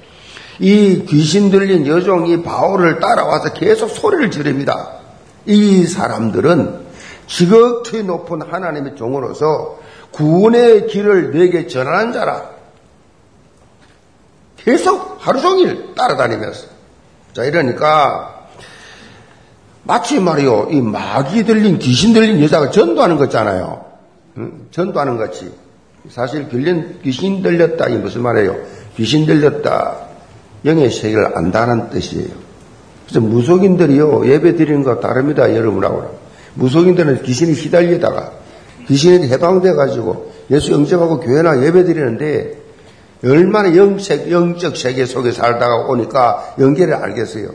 이 0.60 1.06
귀신 1.08 1.52
들린 1.52 1.86
여종이 1.88 2.44
바울을 2.44 3.00
따라와서 3.00 3.54
계속 3.54 3.90
소리를 3.90 4.32
지릅니다. 4.32 4.90
이 5.46 5.86
사람들은 5.86 6.88
지극히 7.28 8.04
높은 8.04 8.42
하나님의 8.42 8.96
종으로서 8.96 9.80
구원의 10.18 10.88
길을 10.88 11.32
내게 11.32 11.68
전하는 11.68 12.12
자라. 12.12 12.50
계속 14.58 15.18
하루 15.20 15.40
종일 15.40 15.94
따라다니면서. 15.96 16.68
자, 17.34 17.44
이러니까 17.44 18.48
마치 19.84 20.20
말이요, 20.20 20.70
이 20.72 20.82
마귀 20.82 21.46
들린 21.46 21.78
귀신 21.78 22.14
들린 22.14 22.42
여자가 22.44 22.72
전도하는 22.72 23.18
거잖아요. 23.18 23.86
응? 24.38 24.68
전도하는 24.72 25.18
거지. 25.18 25.54
사실 26.10 26.50
귀신, 26.50 27.00
귀신 27.04 27.42
들렸다, 27.44 27.88
이 27.88 27.98
무슨 27.98 28.24
말이에요? 28.24 28.58
귀신 28.96 29.26
들렸다. 29.26 29.98
영의 30.66 30.90
세계를 30.90 31.38
안다는 31.38 31.92
뜻이에요. 31.92 32.30
그래서 33.06 33.22
무속인들이요, 33.22 34.28
예배 34.28 34.56
드리는 34.56 34.84
거 34.84 35.00
다릅니다, 35.00 35.56
여러분하고. 35.56 36.20
무속인들은 36.56 37.22
귀신이 37.22 37.54
휘달리다가 37.54 38.37
귀신이 38.88 39.28
해방돼가지고 39.28 40.32
예수 40.52 40.72
영접하고 40.72 41.20
교회나 41.20 41.64
예배 41.64 41.84
드리는데 41.84 42.58
얼마나 43.24 43.76
영적, 43.76 44.32
영적 44.32 44.78
세계 44.78 45.06
속에 45.06 45.32
살다가 45.32 45.88
오니까 45.88 46.56
연계를 46.60 46.94
알겠어요. 46.94 47.50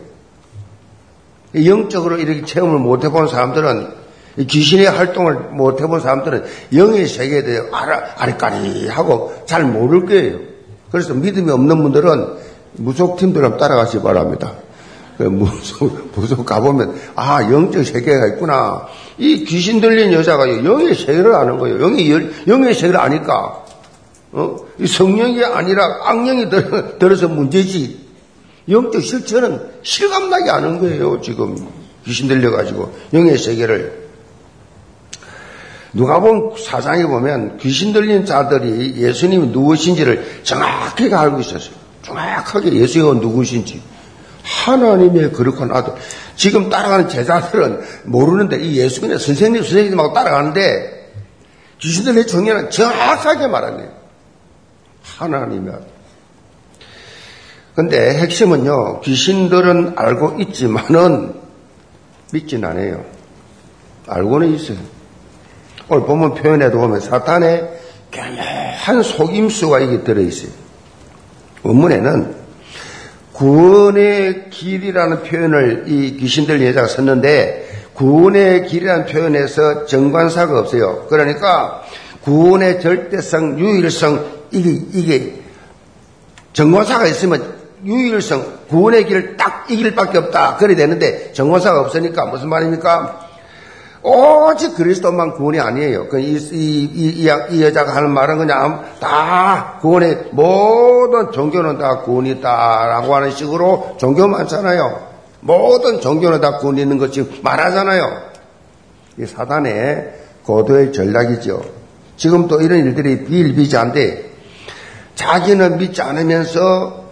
영적으로 1.55 2.19
이렇게 2.19 2.45
체험을 2.45 2.79
못 2.79 3.05
해본 3.05 3.29
사람들은 3.29 4.03
귀신의 4.47 4.87
활동을 4.87 5.35
못 5.53 5.81
해본 5.81 6.01
사람들은 6.01 6.45
영의 6.75 7.07
세계에 7.07 7.43
대해 7.45 7.61
아리까리하고 8.17 9.45
잘 9.47 9.65
모를 9.65 10.07
거예요. 10.07 10.39
그래서 10.91 11.15
믿음이 11.15 11.51
없는 11.51 11.83
분들은 11.83 12.27
무속팀들은 12.75 13.59
따라가시 13.59 14.01
바랍니다. 14.01 14.55
그 15.19 15.25
무속, 15.25 16.11
무속 16.15 16.47
가보면, 16.47 16.95
아, 17.15 17.43
영적 17.43 17.85
세계가 17.85 18.29
있구나. 18.29 18.87
이 19.19 19.45
귀신 19.45 19.81
들린 19.81 20.13
여자가 20.13 20.49
영의 20.65 20.95
세계를 20.95 21.35
아는 21.35 21.59
거예요. 21.59 21.81
영의, 21.83 22.31
영의 22.47 22.75
세계를 22.75 22.99
아니까. 22.99 23.63
어? 24.33 24.57
이 24.79 24.87
성령이 24.87 25.45
아니라 25.45 25.85
악령이 26.05 26.49
들, 26.49 26.99
들어서 26.99 27.29
문제지. 27.29 28.01
영적 28.69 29.03
실체는 29.03 29.61
실감나게 29.83 30.51
아는 30.51 30.81
거예요, 30.81 31.21
지금. 31.21 31.57
귀신 32.07 32.29
들려가지고. 32.29 32.93
영의 33.13 33.37
세계를. 33.37 34.03
누가 35.93 36.21
본 36.21 36.55
사장에 36.57 37.05
보면 37.05 37.59
귀신 37.59 37.93
들린 37.93 38.25
자들이 38.25 38.95
예수님이 38.97 39.49
누구신지를 39.49 40.41
정확하게 40.43 41.15
알고 41.15 41.41
있었어요. 41.41 41.75
정확하게 42.03 42.73
예수가 42.73 43.21
누구신지. 43.21 43.83
하나님의 44.65 45.33
거룩한 45.33 45.71
아들. 45.73 45.95
지금 46.37 46.69
따라가는 46.69 47.09
제자들은 47.09 47.81
모르는데 48.05 48.61
이 48.61 48.79
예수님의 48.79 49.19
선생님, 49.19 49.63
선생님하고 49.63 50.13
따라가는데 50.13 51.13
귀신들의 51.81 52.27
정의는 52.27 52.71
정확하게 52.71 53.49
말하네요. 53.49 53.91
하나님의 55.19 55.75
아들. 55.75 55.87
근데 57.75 58.19
핵심은요, 58.19 59.01
귀신들은 59.01 59.95
알고 59.97 60.37
있지만은 60.41 61.35
믿진 62.33 62.65
않아요. 62.65 63.05
알고는 64.07 64.55
있어요. 64.55 64.79
오늘 65.89 66.05
보면 66.07 66.35
표현에도 66.35 66.79
보면 66.79 67.01
사탄의 67.01 67.81
교묘한 68.13 69.03
속임수가 69.03 69.81
이게 69.81 70.05
들어있어요. 70.05 70.51
원문에는 71.63 72.42
구원의 73.33 74.51
길이라는 74.51 75.23
표현을 75.23 75.85
이 75.87 76.17
귀신들 76.17 76.65
여자가 76.67 76.87
썼는데 76.89 77.69
구원의 77.95 78.67
길이라는 78.67 79.07
표현에서 79.07 79.87
정관사가 79.87 80.59
없어요. 80.59 81.07
그러니까 81.09 81.83
구원의 82.23 82.81
절대성, 82.81 83.59
유일성 83.59 84.25
이게 84.51 84.71
이게 84.93 85.43
정관사가 86.53 87.07
있으면 87.07 87.63
유일성, 87.85 88.45
구원의 88.69 89.07
길을 89.07 89.37
딱 89.37 89.53
이 89.71 89.77
길 89.77 89.95
밖에 89.95 90.19
없다. 90.19 90.57
그래 90.57 90.75
되는데 90.75 91.33
정관사가 91.33 91.81
없으니까 91.81 92.27
무슨 92.27 92.49
말입니까? 92.49 93.22
오직 94.03 94.75
그리스도만 94.75 95.35
구원이 95.35 95.61
아니에요. 95.61 96.09
그 96.09 96.19
이, 96.19 96.35
이, 96.35 96.91
이, 96.93 97.31
이, 97.51 97.63
여자가 97.63 97.95
하는 97.95 98.11
말은 98.11 98.39
그냥 98.39 98.85
다 98.99 99.79
구원의 99.81 100.31
모든 100.33 101.31
종교는 101.31 101.79
다 101.79 102.01
구원이 102.01 102.41
다라고 102.41 103.15
하는 103.15 103.31
식으로 103.31 103.95
종교 103.99 104.27
많잖아요. 104.27 105.13
모든 105.41 106.01
종교는 106.01 106.41
다 106.41 106.59
구원이 106.59 106.83
있는 106.83 106.99
것이 106.99 107.41
말하잖아요. 107.43 108.23
이 109.19 109.27
사단의 109.27 110.15
고도의 110.45 110.93
전략이죠. 110.93 111.63
지금 112.17 112.49
또 112.49 112.61
이런 112.61 112.81
일들이 112.81 113.25
비일비재한데 113.25 114.31
자기는 115.15 115.79
믿지 115.79 116.03
않으면서 116.03 117.03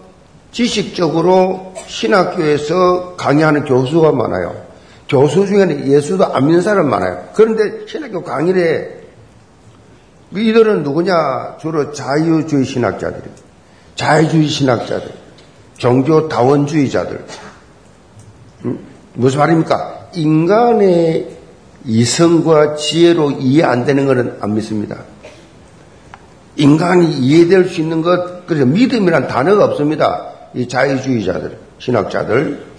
지식적으로 0.51 1.73
신학교에서 1.87 3.15
강의하는 3.15 3.63
교수가 3.63 4.11
많아요. 4.11 4.70
교수 5.11 5.45
중에는 5.45 5.91
예수도 5.91 6.33
안 6.33 6.45
믿는 6.45 6.61
사람 6.61 6.89
많아요. 6.89 7.27
그런데 7.33 7.85
신학교 7.85 8.23
강의를 8.23 9.01
이들은 10.33 10.83
누구냐? 10.83 11.57
주로 11.59 11.91
자유주의 11.91 12.63
신학자들이 12.63 13.25
자유주의 13.95 14.47
신학자들. 14.47 15.11
종교 15.77 16.29
다원주의자들. 16.29 17.25
음? 18.65 18.79
무슨 19.13 19.39
말입니까? 19.39 20.07
인간의 20.13 21.27
이성과 21.83 22.75
지혜로 22.75 23.31
이해 23.31 23.63
안 23.63 23.83
되는 23.83 24.05
것은 24.05 24.37
안 24.39 24.53
믿습니다. 24.53 24.95
인간이 26.55 27.11
이해될 27.17 27.67
수 27.67 27.81
있는 27.81 28.01
것, 28.01 28.45
그래서 28.45 28.65
믿음이란 28.65 29.27
단어가 29.27 29.65
없습니다. 29.65 30.29
이 30.53 30.69
자유주의자들, 30.69 31.57
신학자들. 31.79 32.70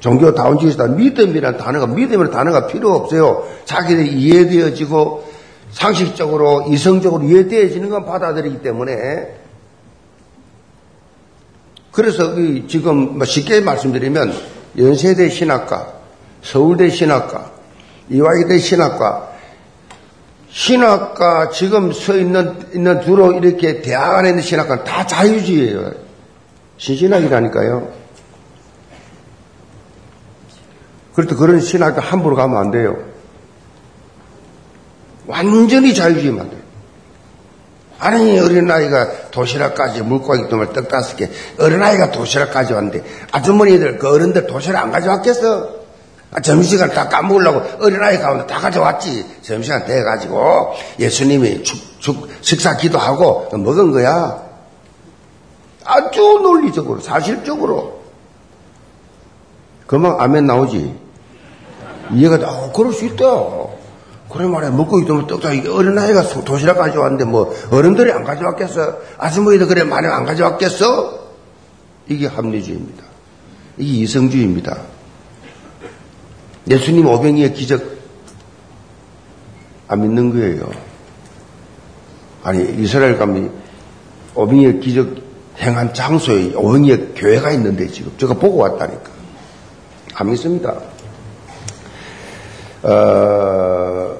종교 0.00 0.34
다운주의다 0.34 0.88
믿음이라는 0.88 1.58
단어가 1.58 1.86
믿음이라는 1.86 2.30
단어가 2.30 2.66
필요 2.66 2.92
없어요. 2.94 3.46
자기들이 3.66 4.12
이해되어지고 4.12 5.30
상식적으로 5.70 6.66
이성적으로 6.68 7.22
이해되어지는 7.24 7.90
건 7.90 8.04
받아들이기 8.04 8.62
때문에 8.62 9.40
그래서 11.92 12.34
지금 12.68 13.18
뭐 13.18 13.24
쉽게 13.24 13.60
말씀드리면 13.60 14.32
연세대 14.78 15.28
신학과, 15.28 15.92
서울대 16.42 16.88
신학과, 16.88 17.50
이화여대 18.08 18.58
신학과, 18.58 19.28
신학과 20.48 21.50
지금 21.50 21.92
서 21.92 22.16
있는 22.16 22.56
있는 22.74 23.02
주로 23.02 23.32
이렇게 23.32 23.82
대학 23.82 24.18
안에 24.18 24.30
있는 24.30 24.42
신학과는 24.42 24.84
다 24.84 25.06
자유주의예요. 25.06 25.92
신신학이라니까요. 26.78 27.99
때 31.26 31.34
그런 31.34 31.60
신학교 31.60 32.00
함부로 32.00 32.36
가면 32.36 32.56
안 32.56 32.70
돼요. 32.70 32.96
완전히 35.26 35.94
자유주의만 35.94 36.50
돼요. 36.50 36.60
아니, 37.98 38.38
어린아이가 38.38 39.30
도시락까지 39.30 40.02
물고기 40.02 40.48
똥을 40.48 40.72
떡 40.72 40.88
다섯 40.88 41.16
개, 41.16 41.28
어린아이가 41.58 42.10
도시락까지 42.10 42.72
왔는데, 42.72 43.04
아주머니들, 43.30 43.98
그 43.98 44.08
어른들 44.08 44.46
도시락 44.46 44.84
안 44.84 44.90
가져왔겠어? 44.90 45.80
아, 46.32 46.40
점심시간 46.40 46.90
다 46.90 47.08
까먹으려고 47.08 47.84
어린아이 47.84 48.18
가운데 48.18 48.46
다 48.46 48.60
가져왔지. 48.60 49.26
점심시간 49.42 49.84
돼가지고 49.84 50.74
예수님이 50.98 51.64
축, 51.64 51.76
축, 52.00 52.28
식사 52.40 52.76
기도하고 52.76 53.48
먹은 53.56 53.90
거야. 53.90 54.40
아주 55.84 56.20
논리적으로, 56.42 57.00
사실적으로. 57.00 58.00
금방 59.88 60.20
아멘 60.20 60.46
나오지. 60.46 60.99
이해가 62.14 62.38
돼. 62.38 62.44
어, 62.44 62.72
그럴 62.74 62.92
수 62.92 63.04
있다. 63.04 63.24
그래 64.30 64.46
말이야. 64.46 64.70
먹고 64.70 65.00
있으면 65.00 65.26
떡다. 65.26 65.48
어린아이가 65.48 66.22
도시락 66.44 66.78
가져왔는데 66.78 67.24
뭐 67.24 67.52
어른들이 67.70 68.12
안 68.12 68.24
가져왔겠어? 68.24 68.98
아주머니도 69.18 69.66
그래 69.66 69.82
많이 69.84 70.06
안 70.06 70.24
가져왔겠어? 70.24 71.20
이게 72.08 72.26
합리주의입니다. 72.26 73.04
이게 73.78 74.02
이성주의입니다. 74.02 74.78
예수님 76.68 77.06
오병이의 77.06 77.54
기적 77.54 77.82
안 79.88 80.02
믿는 80.02 80.32
거예요. 80.32 80.70
아니 82.44 82.82
이스라엘 82.82 83.18
가면 83.18 83.52
오병이의 84.34 84.80
기적 84.80 85.08
행한 85.58 85.92
장소에 85.92 86.54
오행에 86.54 86.96
교회가 87.16 87.50
있는데 87.52 87.88
지금 87.88 88.12
제가 88.16 88.34
보고 88.34 88.58
왔다니까. 88.58 89.10
안 90.14 90.30
믿습니다. 90.30 90.76
어, 92.82 94.16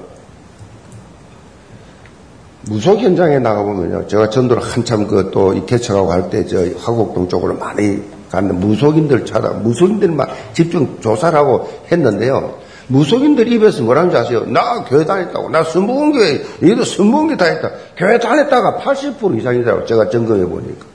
무속 2.67 2.99
현장에 2.99 3.39
나가보면요. 3.39 4.07
제가 4.07 4.29
전도를 4.29 4.61
한참 4.63 5.07
그 5.07 5.31
또이 5.31 5.65
개척하고 5.65 6.11
할 6.11 6.29
때 6.29 6.45
저 6.45 6.57
화곡동 6.79 7.27
쪽으로 7.27 7.55
많이 7.55 8.01
갔는데 8.29 8.65
무속인들 8.65 9.25
찾아, 9.25 9.49
무속인들만 9.49 10.27
집중 10.53 10.99
조사를 11.01 11.37
하고 11.37 11.67
했는데요. 11.91 12.59
무속인들 12.87 13.51
입에서 13.51 13.83
뭐라는지 13.83 14.17
아세요? 14.17 14.45
나 14.45 14.83
교회 14.85 15.05
다녔다고. 15.05 15.49
나 15.49 15.63
순복음 15.63 16.11
교회, 16.13 16.41
얘도 16.63 16.83
순복음 16.83 17.27
교회 17.27 17.37
다녔다. 17.37 17.71
교회 17.97 18.19
다녔다가 18.19 18.79
80% 18.83 19.39
이상이라고 19.39 19.85
제가 19.85 20.09
점검해 20.09 20.45
보니까. 20.45 20.85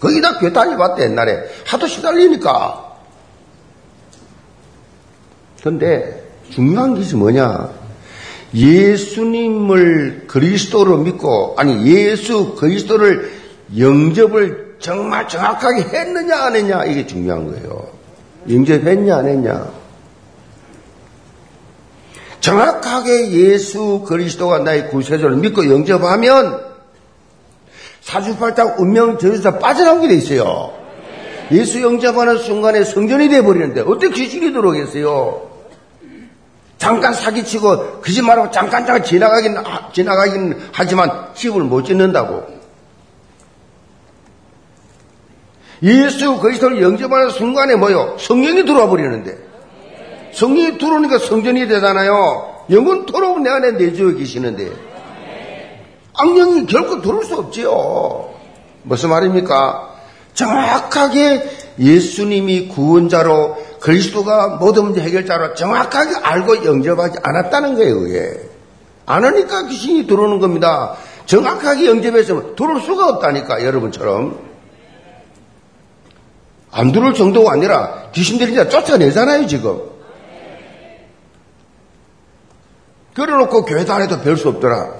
거기다 0.00 0.38
교회 0.38 0.52
다녀봤대, 0.52 1.04
옛날에. 1.04 1.44
하도 1.66 1.86
시달리니까. 1.86 2.92
근데 5.62 6.21
중요한 6.52 6.94
것이 6.94 7.16
뭐냐? 7.16 7.70
예수님을 8.54 10.24
그리스도로 10.26 10.98
믿고, 10.98 11.54
아니, 11.56 11.86
예수 11.86 12.54
그리스도를 12.54 13.30
영접을 13.78 14.76
정말 14.78 15.26
정확하게 15.28 15.82
했느냐, 15.82 16.44
안 16.44 16.56
했냐, 16.56 16.84
이게 16.84 17.06
중요한 17.06 17.46
거예요. 17.46 17.88
영접했냐, 18.50 19.16
안 19.16 19.28
했냐. 19.28 19.70
정확하게 22.40 23.30
예수 23.30 24.04
그리스도가 24.06 24.58
나의 24.58 24.90
구세주를 24.90 25.36
믿고 25.36 25.70
영접하면 25.70 26.60
사주팔자 28.00 28.76
운명 28.78 29.16
저주에서 29.16 29.58
빠져나오게 29.58 30.08
돼 30.08 30.14
있어요. 30.14 30.72
예수 31.52 31.80
영접하는 31.80 32.38
순간에 32.38 32.82
성전이 32.82 33.28
돼버리는데 33.28 33.82
어떻게 33.82 34.10
귀신이 34.10 34.52
들어오겠어요? 34.52 35.51
잠깐 36.82 37.14
사기치고 37.14 38.00
거짓말하고 38.00 38.50
잠깐 38.50 38.84
잠깐 38.84 39.04
지나가긴 39.04 39.54
지나가긴 39.92 40.60
하지만 40.72 41.32
집을 41.32 41.62
못 41.62 41.84
짓는다고. 41.84 42.44
예수 45.84 46.40
그리스도를 46.40 46.82
영접하는 46.82 47.30
순간에 47.30 47.76
뭐요? 47.76 48.16
성령이 48.18 48.64
들어와 48.64 48.88
버리는데 48.88 49.38
성령이 50.32 50.78
들어오니까 50.78 51.20
성전이 51.20 51.68
되잖아요. 51.68 52.64
영원토록 52.68 53.42
내 53.42 53.50
안에 53.50 53.72
내주어 53.72 54.16
계시는데 54.16 54.72
악령이 56.14 56.66
결코 56.66 57.00
들어올 57.00 57.24
수 57.24 57.36
없지요. 57.36 58.28
무슨 58.82 59.10
말입니까? 59.10 59.88
정확하게 60.34 61.48
예수님이 61.78 62.66
구원자로 62.66 63.71
그리스도가 63.82 64.58
모든 64.60 64.84
문제 64.84 65.00
해결자로 65.00 65.54
정확하게 65.54 66.14
알고 66.22 66.64
영접하지 66.64 67.18
않았다는 67.20 67.74
거예요, 67.74 67.98
그게. 67.98 68.48
안 69.06 69.24
하니까 69.24 69.66
귀신이 69.66 70.06
들어오는 70.06 70.38
겁니다. 70.38 70.94
정확하게 71.26 71.86
영접했으면 71.86 72.54
들어올 72.54 72.80
수가 72.80 73.08
없다니까, 73.08 73.64
여러분처럼. 73.64 74.38
안 76.70 76.92
들어올 76.92 77.12
정도가 77.14 77.52
아니라 77.52 78.10
귀신들이 78.12 78.52
이제 78.52 78.68
쫓아내잖아요, 78.68 79.48
지금. 79.48 79.80
그래놓고 83.14 83.64
교회 83.64 83.84
다녀도 83.84 84.20
별 84.20 84.36
수 84.36 84.48
없더라. 84.48 84.90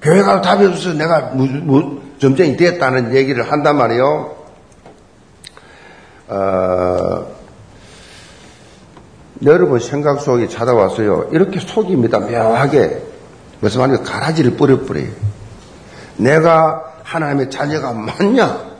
교회 0.00 0.22
가서 0.22 0.40
답이 0.40 0.64
없어서 0.64 0.94
내가 0.94 1.32
무, 1.34 1.44
무, 1.46 2.00
점쟁이 2.20 2.56
됐다는 2.56 3.14
얘기를 3.16 3.50
한단 3.50 3.76
말이에요. 3.76 4.36
어, 6.28 7.39
여러분 9.44 9.80
생각 9.80 10.20
속에 10.20 10.48
찾아왔어요. 10.48 11.30
이렇게 11.32 11.60
속입니다. 11.60 12.20
묘하게. 12.20 13.02
무슨 13.60 13.80
말이에요? 13.80 14.02
가라지를 14.02 14.56
뿌려뿌려요. 14.56 15.08
내가 16.16 16.84
하나님의 17.02 17.50
자녀가 17.50 17.92
맞냐? 17.92 18.70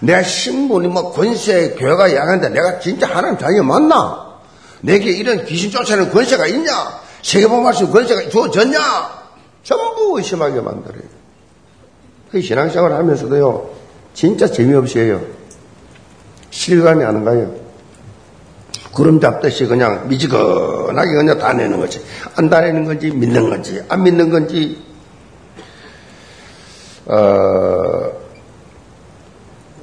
내가 0.00 0.22
신분이 0.22 0.88
뭐 0.88 1.12
권세 1.12 1.70
교회가 1.78 2.14
양한데 2.14 2.50
내가 2.50 2.78
진짜 2.78 3.06
하나님 3.06 3.38
자녀 3.38 3.62
맞나? 3.62 4.30
내게 4.80 5.10
이런 5.10 5.44
귀신 5.44 5.70
쫓아내는 5.70 6.10
권세가 6.10 6.46
있냐? 6.48 7.00
세계보 7.22 7.60
말씀 7.60 7.90
권세가 7.90 8.30
주어졌냐? 8.30 8.78
전부 9.62 10.16
의심하게 10.16 10.60
만들어요. 10.60 11.02
그 12.30 12.40
신앙생활 12.40 12.92
하면서도요, 12.92 13.70
진짜 14.14 14.46
재미없이 14.46 14.98
해요. 15.00 15.20
실감이 16.50 17.04
안 17.04 17.24
가요. 17.24 17.54
구름 18.92 19.20
잡듯이 19.20 19.66
그냥 19.66 20.08
미지근하게 20.08 21.12
그냥 21.12 21.38
다 21.38 21.52
내는 21.52 21.78
거지. 21.78 22.02
안 22.36 22.50
다내는 22.50 22.84
건지, 22.84 23.10
믿는 23.10 23.48
건지, 23.48 23.80
안 23.88 24.02
믿는 24.02 24.30
건지, 24.30 24.82
어, 27.06 28.10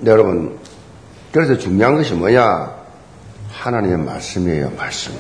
여러분, 0.06 0.58
그래서 1.32 1.58
중요한 1.58 1.96
것이 1.96 2.14
뭐냐? 2.14 2.76
하나님의 3.52 3.98
말씀이에요, 3.98 4.72
말씀. 4.78 5.14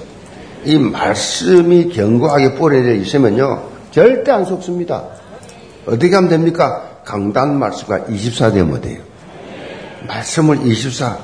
이 0.63 0.77
말씀이 0.77 1.89
견고하게 1.89 2.55
뿌려져 2.55 2.93
있으면요, 2.93 3.69
절대 3.91 4.31
안 4.31 4.45
속습니다. 4.45 5.03
어떻게 5.85 6.13
하면 6.13 6.29
됩니까? 6.29 6.99
강단 7.05 7.57
말씀과 7.57 7.99
24 8.09 8.51
되면 8.51 8.81
돼요. 8.81 9.01
말씀을 10.07 10.65
24. 10.67 11.17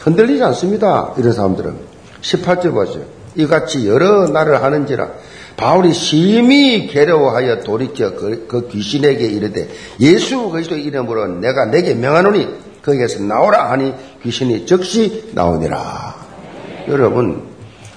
흔들리지 0.00 0.42
않습니다. 0.42 1.14
이런 1.16 1.32
사람들은. 1.32 1.87
18절 2.22 2.72
보세요. 2.72 3.04
이같이 3.36 3.88
여러 3.88 4.26
날을 4.28 4.62
하는지라 4.62 5.08
바울이 5.56 5.92
심히 5.92 6.86
괴로워하여 6.86 7.60
돌이켜 7.60 8.14
그, 8.14 8.46
그 8.48 8.68
귀신에게 8.68 9.26
이르되 9.26 9.68
예수 10.00 10.48
그리스도 10.50 10.76
이름으로 10.76 11.26
내가 11.40 11.66
내게 11.66 11.94
명하노니 11.94 12.48
거기에서 12.84 13.22
나오라 13.22 13.70
하니 13.70 13.92
귀신이 14.22 14.66
즉시 14.66 15.30
나오니라. 15.34 16.14
여러분 16.88 17.42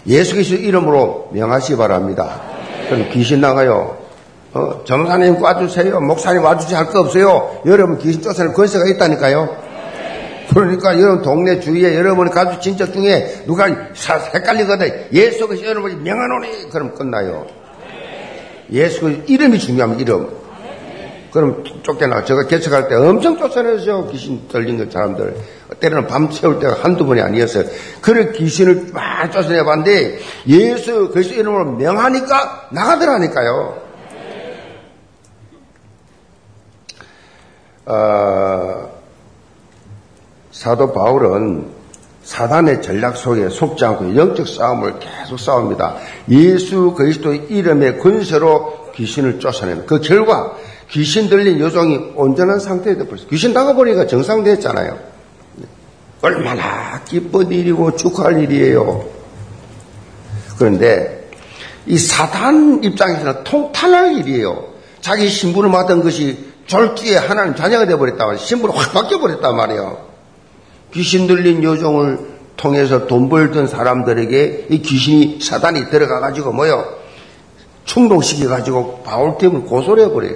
예수 0.07 0.33
그리스도 0.33 0.57
이름으로 0.57 1.29
명하시 1.33 1.77
바랍니다. 1.77 2.41
그럼 2.89 3.09
귀신 3.11 3.41
나가요. 3.41 3.97
어, 4.53 4.81
전사님 4.83 5.41
와주세요. 5.41 6.01
목사님 6.01 6.43
와주세요. 6.43 6.77
할 6.77 6.85
거 6.87 6.99
없어요. 7.01 7.61
여러분 7.65 7.97
귀신 7.99 8.21
쫓아낼 8.21 8.53
권세가 8.53 8.85
있다니까요. 8.89 9.60
그러니까 10.53 10.99
여러분 10.99 11.21
동네 11.21 11.59
주위에 11.59 11.95
여러분이 11.95 12.31
가족 12.31 12.61
친척 12.61 12.93
중에 12.93 13.43
누가 13.45 13.65
헷갈리거든. 13.65 15.07
예수 15.13 15.47
그리스도 15.47 15.69
여러분이 15.69 15.95
명하노니 15.95 16.69
그럼 16.69 16.93
끝나요. 16.93 17.47
예수 18.71 19.01
그 19.01 19.23
이름이 19.27 19.59
중요합니다. 19.59 20.01
이름. 20.01 20.41
그럼 21.31 21.63
쫓겨나. 21.83 22.25
제가 22.25 22.47
개척할 22.47 22.89
때 22.89 22.95
엄청 22.95 23.37
쫓아내죠. 23.37 24.09
귀신 24.11 24.47
들린 24.49 24.77
그 24.77 24.91
사람들. 24.91 25.35
때로는 25.79 26.07
밤 26.07 26.29
새울 26.29 26.59
때가 26.59 26.83
한두 26.83 27.05
번이 27.05 27.21
아니었어요. 27.21 27.65
그래 28.01 28.31
귀신을 28.33 28.87
막 28.91 29.31
쫓아내 29.31 29.63
봤는데 29.63 30.19
예수 30.47 31.09
그리스도 31.09 31.35
이름으로 31.35 31.71
명하니까 31.71 32.69
나가더라니까요. 32.71 33.81
어, 37.85 38.70
사도 40.61 40.93
바울은 40.93 41.71
사단의 42.21 42.83
전략 42.83 43.17
속에 43.17 43.49
속지 43.49 43.83
않고 43.83 44.15
영적 44.15 44.47
싸움을 44.47 44.99
계속 44.99 45.39
싸웁니다. 45.39 45.95
예수 46.29 46.93
그리스도의 46.93 47.47
이름의 47.49 47.97
근세로 47.97 48.91
귀신을 48.93 49.39
쫓아내는 49.39 49.87
그 49.87 50.01
결과 50.01 50.55
귀신 50.91 51.29
들린 51.29 51.59
여종이 51.59 52.11
온전한 52.15 52.59
상태에 52.59 52.95
되버렸어요. 52.95 53.27
귀신 53.29 53.53
나가버리니까 53.53 54.05
정상됐잖아요. 54.05 54.99
얼마나 56.21 57.03
기쁜 57.05 57.51
일이고 57.51 57.95
축하할 57.95 58.43
일이에요. 58.43 59.03
그런데 60.59 61.27
이 61.87 61.97
사단 61.97 62.83
입장에서는 62.83 63.43
통탄할 63.45 64.13
일이에요. 64.19 64.67
자기 64.99 65.27
신분을 65.27 65.71
맡은 65.71 66.03
것이 66.03 66.51
졸기에 66.67 67.17
하나님 67.17 67.55
자녀가 67.55 67.87
되어버렸다. 67.87 68.37
신분을 68.37 68.77
확 68.77 68.93
바뀌어버렸단 68.93 69.55
말이에요. 69.55 70.10
귀신 70.93 71.27
들린 71.27 71.63
요종을 71.63 72.19
통해서 72.57 73.07
돈 73.07 73.29
벌던 73.29 73.67
사람들에게 73.67 74.67
이 74.69 74.81
귀신이 74.81 75.39
사단이 75.41 75.89
들어가 75.89 76.19
가지고 76.19 76.51
뭐요? 76.51 76.85
충동시켜 77.85 78.49
가지고 78.49 79.01
바울팀을 79.03 79.61
고소를 79.61 80.05
해버려요. 80.05 80.35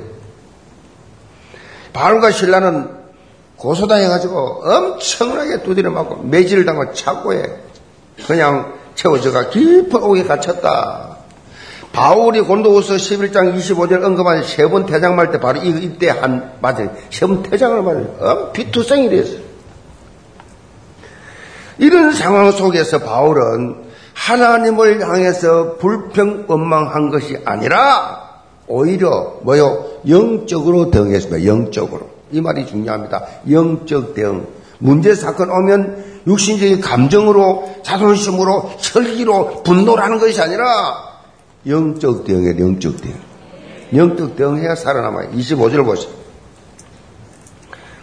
바울과 1.93 2.31
신라는 2.31 2.89
고소당해 3.57 4.07
가지고 4.07 4.63
엄청나게 4.65 5.63
두드려 5.63 5.91
맞고 5.91 6.23
매질을 6.23 6.65
당하고 6.65 6.93
착고에 6.93 7.43
그냥 8.27 8.73
채워져가 8.95 9.49
깊은 9.49 10.03
옥에 10.03 10.23
갇혔다. 10.23 11.17
바울이 11.93 12.41
곤도우서 12.41 12.95
11장 12.95 13.55
25절 13.57 14.03
언급한 14.03 14.43
세 14.43 14.67
번 14.67 14.85
퇴장할 14.85 15.31
때 15.31 15.39
바로 15.39 15.61
이때 15.63 16.09
한, 16.09 16.53
맞아요. 16.61 16.91
세 17.09 17.25
번 17.27 17.43
퇴장을 17.43 17.81
맞아요. 17.81 18.15
어? 18.19 18.51
비투성이 18.51 19.09
됐어요. 19.09 19.39
이런 21.77 22.11
상황 22.13 22.51
속에서 22.51 22.99
바울은 22.99 23.75
하나님을 24.13 25.01
향해서 25.01 25.75
불평, 25.77 26.45
원망한 26.47 27.09
것이 27.09 27.37
아니라 27.45 28.25
오히려 28.67 29.39
뭐요? 29.43 29.85
영적으로 30.07 30.89
대응했습니다. 30.89 31.45
영적으로. 31.45 32.09
이 32.31 32.41
말이 32.41 32.65
중요합니다. 32.65 33.25
영적 33.49 34.15
대응. 34.15 34.47
문제 34.79 35.15
사건 35.15 35.51
오면 35.51 36.21
육신적인 36.27 36.81
감정으로 36.81 37.75
자존심으로 37.83 38.71
혈기로 38.79 39.63
분노라는 39.63 40.19
것이 40.19 40.41
아니라 40.41 40.65
영적 41.67 42.25
대응이에요. 42.25 42.59
영적 42.59 43.01
대응. 43.01 43.15
영적 43.95 44.35
대응해야 44.35 44.75
살아남아요. 44.75 45.29
25절 45.31 45.85
보세요. 45.85 46.11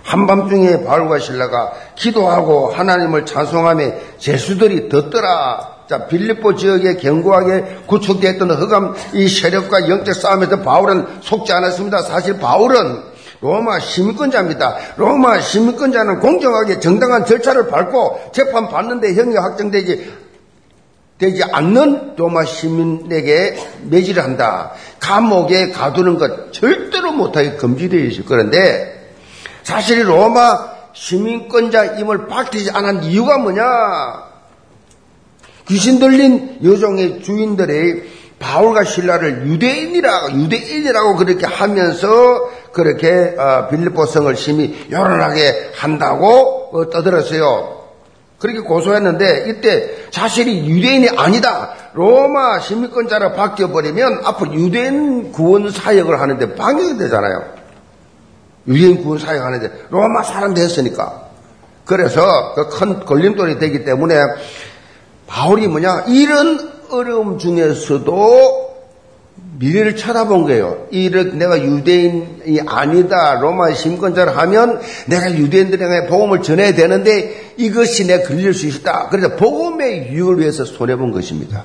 한밤중에 0.04 0.84
바울과 0.84 1.18
신라가 1.18 1.72
기도하고 1.94 2.68
하나님을 2.68 3.26
찬송하며 3.26 3.92
제수들이 4.18 4.88
덧더라. 4.88 5.72
자, 5.88 6.06
빌립보 6.06 6.56
지역에 6.56 6.96
견고하게 6.96 7.82
구축되었던 7.86 8.50
흑암 8.50 8.94
이 9.14 9.28
세력과 9.28 9.88
영적 9.88 10.14
싸움에서 10.14 10.60
바울은 10.60 11.06
속지 11.20 11.52
않았습니다. 11.52 12.02
사실 12.02 12.38
바울은 12.38 13.12
로마 13.40 13.80
시민권자입니다. 13.80 14.76
로마 14.96 15.40
시민권자는 15.40 16.20
공정하게 16.20 16.80
정당한 16.80 17.26
절차를 17.26 17.68
밟고 17.68 18.30
재판 18.32 18.68
받는데 18.68 19.14
형이 19.14 19.36
확정되지 19.36 20.22
되지 21.18 21.42
않는 21.44 22.14
로마 22.16 22.44
시민에게 22.44 23.56
매질을 23.82 24.22
한다. 24.22 24.72
감옥에 24.98 25.70
가두는 25.70 26.18
것 26.18 26.52
절대로 26.52 27.12
못하게 27.12 27.52
금지되어 27.52 28.00
있을 28.00 28.24
그런데 28.24 29.10
사실 29.62 30.08
로마 30.08 30.71
시민권자임을 30.92 32.26
밝히지 32.26 32.70
않은 32.70 33.04
이유가 33.04 33.38
뭐냐? 33.38 33.62
귀신 35.68 35.98
들린 35.98 36.58
여종의 36.64 37.22
주인들의 37.22 38.22
바울과 38.38 38.84
신라를 38.84 39.46
유대인이라고 39.46 40.32
유대인이라고 40.32 41.16
그렇게 41.16 41.46
하면서 41.46 42.50
그렇게 42.72 43.34
어, 43.38 43.68
빌립보 43.68 44.04
성을 44.06 44.34
심히 44.36 44.86
요란하게 44.90 45.72
한다고 45.76 46.70
어, 46.72 46.90
떠들었어요. 46.90 47.82
그렇게 48.38 48.58
고소했는데 48.60 49.44
이때 49.48 50.08
사실이 50.10 50.68
유대인이 50.68 51.10
아니다. 51.16 51.74
로마 51.94 52.58
시민권자로 52.58 53.34
바뀌어버리면 53.34 54.22
앞으로 54.24 54.54
유대인 54.54 55.30
구원 55.30 55.70
사역을 55.70 56.20
하는데 56.20 56.56
방해가 56.56 56.98
되잖아요. 56.98 57.61
유대인 58.66 59.02
구원 59.02 59.18
사역 59.18 59.44
하는데 59.44 59.70
로마 59.90 60.22
사람 60.22 60.54
됐으니까. 60.54 61.30
그래서 61.84 62.54
그 62.54 62.68
큰 62.68 63.00
걸림돌이 63.04 63.58
되기 63.58 63.84
때문에 63.84 64.14
바울이 65.26 65.66
뭐냐 65.68 66.04
이런 66.08 66.70
어려움 66.90 67.38
중에서도 67.38 68.72
미래를 69.58 69.96
쳐다본 69.96 70.44
거예요. 70.44 70.86
이렇게 70.90 71.30
내가 71.36 71.60
유대인이 71.60 72.60
아니다. 72.66 73.38
로마 73.40 73.72
심권자를 73.72 74.36
하면 74.36 74.80
내가 75.06 75.32
유대인들에게 75.32 76.06
복음을 76.08 76.42
전해야 76.42 76.74
되는데 76.74 77.52
이것이 77.56 78.06
내가 78.06 78.28
걸릴 78.28 78.54
수 78.54 78.66
있다. 78.66 79.08
그래서 79.10 79.36
복음의 79.36 80.12
유익을 80.12 80.40
위해서 80.40 80.64
손해 80.64 80.96
본 80.96 81.12
것입니다. 81.12 81.64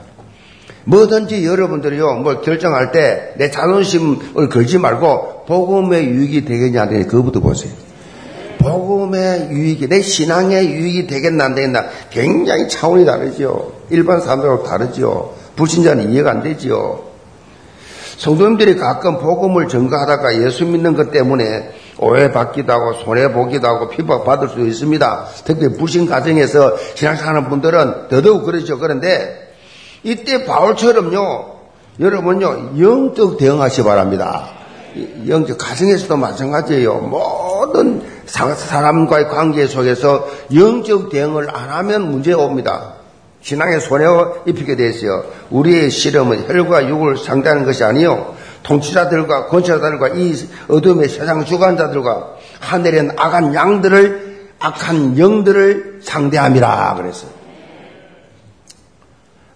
뭐든지 0.87 1.45
여러분들이요, 1.45 2.13
뭘 2.15 2.41
결정할 2.41 2.91
때 2.91 3.33
내 3.37 3.51
자존심을 3.51 4.49
걸지 4.49 4.77
말고 4.77 5.45
복음의 5.45 6.05
유익이 6.05 6.45
되겠냐 6.45 6.83
안 6.83 6.89
되겠냐 6.89 7.07
그거부터 7.09 7.39
보세요. 7.39 7.71
복음의 8.59 9.49
유익이, 9.51 9.87
내 9.87 10.01
신앙의 10.01 10.71
유익이 10.71 11.07
되겠나 11.07 11.45
안 11.45 11.55
되겠나 11.55 11.85
굉장히 12.09 12.67
차원이 12.67 13.05
다르죠. 13.05 13.73
일반 13.89 14.21
사람들하고 14.21 14.63
다르죠. 14.63 15.35
불신자는 15.55 16.11
이해가 16.11 16.31
안 16.31 16.43
되죠. 16.43 17.05
성도님들이 18.17 18.77
가끔 18.77 19.19
복음을 19.19 19.67
전가하다가 19.67 20.43
예수 20.43 20.65
믿는 20.65 20.95
것 20.95 21.11
때문에 21.11 21.71
오해받기도 21.99 22.73
하고 22.73 22.93
손해보기도 22.93 23.67
하고 23.67 23.89
피박받을 23.89 24.49
수 24.49 24.65
있습니다. 24.65 25.25
특히 25.45 25.69
불신 25.77 26.07
가정에서 26.07 26.75
신앙생활하는 26.95 27.49
분들은 27.49 28.07
더더욱 28.09 28.45
그러죠. 28.45 28.79
그런데 28.79 29.46
이때 30.03 30.45
바울처럼요, 30.45 31.57
여러분요, 31.99 32.79
영적 32.79 33.37
대응하시 33.37 33.77
기 33.77 33.83
바랍니다. 33.83 34.49
영적 35.27 35.57
가정에서도 35.57 36.17
마찬가지예요. 36.17 36.95
모든 37.01 38.01
사람과의 38.25 39.27
관계 39.29 39.67
속에서 39.67 40.27
영적 40.53 41.09
대응을 41.09 41.49
안 41.55 41.69
하면 41.69 42.11
문제가 42.11 42.41
옵니다. 42.41 42.93
신앙에 43.41 43.79
손해を입히게 43.79 44.75
되었어요. 44.75 45.23
우리의 45.51 45.89
실험은 45.89 46.47
혈과 46.47 46.89
육을 46.89 47.17
상대하는 47.17 47.65
것이 47.65 47.83
아니요. 47.83 48.35
통치자들과 48.63 49.47
권세자들과 49.47 50.09
이 50.09 50.35
어둠의 50.67 51.07
세상 51.07 51.45
주관자들과 51.45 52.35
하늘의 52.59 53.11
악한 53.15 53.53
양들을 53.53 54.27
악한 54.59 55.17
영들을 55.17 55.99
상대함이라 56.03 56.95
그랬어요. 56.95 57.36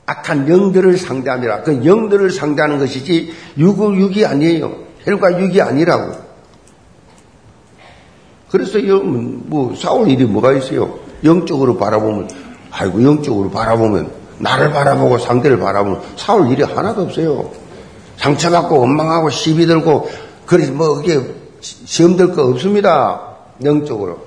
악한 0.06 0.50
영들을 0.50 0.98
상대함이라. 0.98 1.62
그 1.62 1.86
영들을 1.86 2.32
상대하는 2.32 2.80
것이지 2.80 3.34
육을 3.58 4.00
육이 4.00 4.26
아니에요. 4.26 4.74
혈과 5.04 5.40
육이 5.40 5.62
아니라고. 5.62 6.14
그래서 8.50 8.80
뭐 8.80 9.74
싸울 9.76 10.10
일이 10.10 10.26
뭐가 10.26 10.54
있어요? 10.54 11.00
영적으로 11.24 11.78
바라보면 11.78 12.30
아이고 12.72 13.04
영적으로 13.04 13.50
바라보면 13.50 14.12
나를 14.40 14.72
바라보고 14.72 15.18
상대를 15.20 15.60
바라보면 15.60 16.02
싸울 16.18 16.52
일이 16.52 16.64
하나도 16.64 17.04
없어요. 17.04 17.52
상처받고 18.18 18.80
원망하고 18.80 19.30
시비 19.30 19.66
들고 19.66 20.10
그래서 20.46 20.74
뭐 20.74 20.96
그게 20.96 21.22
시험 21.62 22.18
들거 22.18 22.44
없습니다. 22.48 23.22
영적으로. 23.64 24.20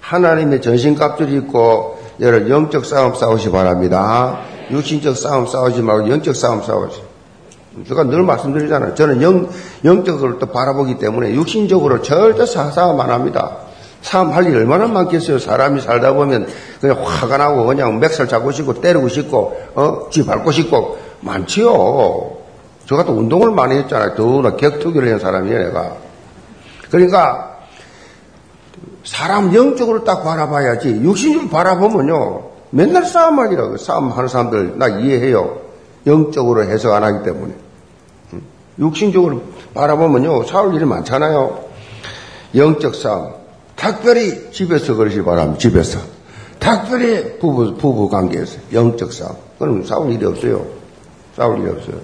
하나님의 0.00 0.62
전신갑줄이 0.62 1.36
있고 1.38 2.00
여러 2.20 2.48
영적 2.48 2.86
싸움 2.86 3.14
싸우시 3.14 3.50
바랍니다. 3.50 4.40
육신적 4.72 5.16
싸움 5.16 5.46
싸우지 5.46 5.82
말고 5.82 6.10
영적 6.10 6.34
싸움 6.34 6.62
싸우시. 6.62 7.00
제가 7.88 8.04
늘 8.04 8.22
말씀드리잖아요. 8.22 8.94
저는 8.94 9.22
영, 9.22 9.48
영적으로 9.84 10.38
또 10.38 10.46
바라보기 10.46 10.98
때문에 10.98 11.34
육신적으로 11.34 12.02
절대 12.02 12.44
싸움 12.46 13.00
안 13.00 13.10
합니다. 13.10 13.56
싸움 14.02 14.32
할 14.32 14.46
일 14.46 14.56
얼마나 14.56 14.86
많겠어요. 14.88 15.38
사람이 15.38 15.80
살다 15.80 16.12
보면 16.12 16.48
그냥 16.80 16.98
화가 17.02 17.36
나고 17.36 17.64
그냥 17.66 18.00
맥살 18.00 18.26
잡고 18.28 18.50
싶고 18.50 18.80
때리고 18.80 19.08
싶고, 19.08 19.56
어, 19.74 20.08
쥐 20.10 20.26
밟고 20.26 20.50
싶고, 20.50 20.98
많지요. 21.20 22.32
저 22.84 22.96
같은 22.96 23.14
운동을 23.14 23.52
많이 23.52 23.76
했잖아요. 23.76 24.16
더구나 24.16 24.56
격투기를 24.56 25.10
한 25.12 25.20
사람이에요, 25.20 25.58
내가. 25.66 25.92
그러니까, 26.90 27.58
사람 29.04 29.54
영적으로 29.54 30.04
딱 30.04 30.24
바라봐야지. 30.24 30.88
육신적으로 31.02 31.48
바라보면요. 31.48 32.51
맨날 32.72 33.04
싸움하니라고. 33.04 33.76
싸움하는 33.76 34.28
사람들 34.28 34.78
나 34.78 34.88
이해해요. 34.88 35.60
영적으로 36.06 36.64
해석 36.64 36.92
안 36.94 37.04
하기 37.04 37.24
때문에. 37.24 37.54
육신적으로 38.78 39.42
바라보면요. 39.74 40.44
싸울 40.44 40.74
일이 40.74 40.84
많잖아요. 40.84 41.64
영적 42.54 42.94
싸움. 42.94 43.34
특별히 43.76 44.50
집에서 44.50 44.94
그러시 44.94 45.22
바랍니다. 45.22 45.58
집에서. 45.58 46.00
특별히 46.58 47.38
부부, 47.38 47.76
부부 47.76 48.08
관계에서. 48.08 48.58
영적 48.72 49.12
싸움. 49.12 49.36
그럼 49.58 49.84
싸울 49.84 50.10
일이 50.12 50.24
없어요. 50.24 50.64
싸울 51.36 51.60
일이 51.60 51.70
없어요. 51.70 51.96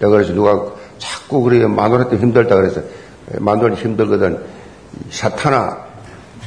내가 0.00 0.12
그래서 0.12 0.32
누가 0.32 0.72
자꾸 0.98 1.42
그래 1.42 1.64
마누라 1.66 2.08
때 2.08 2.16
힘들다 2.16 2.56
그래서 2.56 2.80
마누라 3.38 3.74
힘들거든. 3.76 4.40
사탄아, 5.10 5.78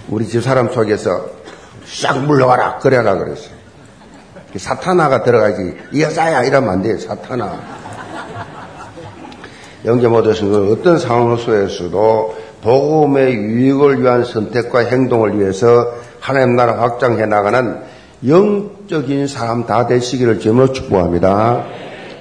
우리 0.10 0.28
집 0.28 0.44
사람 0.44 0.70
속에서 0.70 1.41
싹 1.94 2.24
물러와라. 2.26 2.80
그래라 2.80 3.16
그랬어요. 3.16 3.62
사탄아가 4.56 5.24
들어가지. 5.24 5.76
이 5.92 6.02
여자야. 6.02 6.44
이러면 6.44 6.70
안 6.70 6.82
돼. 6.82 6.98
사탄아. 6.98 7.82
영계 9.86 10.08
모드신 10.08 10.72
어떤 10.72 11.00
상황 11.00 11.36
속에서도 11.38 12.38
복음의 12.62 13.34
유익을 13.34 14.02
위한 14.02 14.24
선택과 14.24 14.86
행동을 14.86 15.40
위해서 15.40 15.94
하나님 16.20 16.56
나라 16.56 16.80
확장해 16.82 17.26
나가는 17.26 17.82
영적인 18.28 19.26
사람 19.28 19.66
다 19.66 19.88
되시기를 19.88 20.40
주으로 20.40 20.72
축복합니다. 20.72 21.66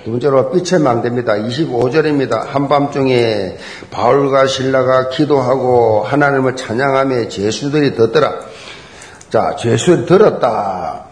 두 0.04 0.12
번째로 0.12 0.50
빛의 0.50 0.80
망대입니다. 0.80 1.34
25절입니다. 1.34 2.46
한밤중에 2.46 3.58
바울과 3.90 4.46
신라가 4.46 5.10
기도하고 5.10 6.04
하나님을 6.04 6.56
찬양하며 6.56 7.28
제수들이 7.28 7.94
듣더라. 7.94 8.49
자, 9.30 9.54
제수들이 9.56 10.06
들었다. 10.06 11.04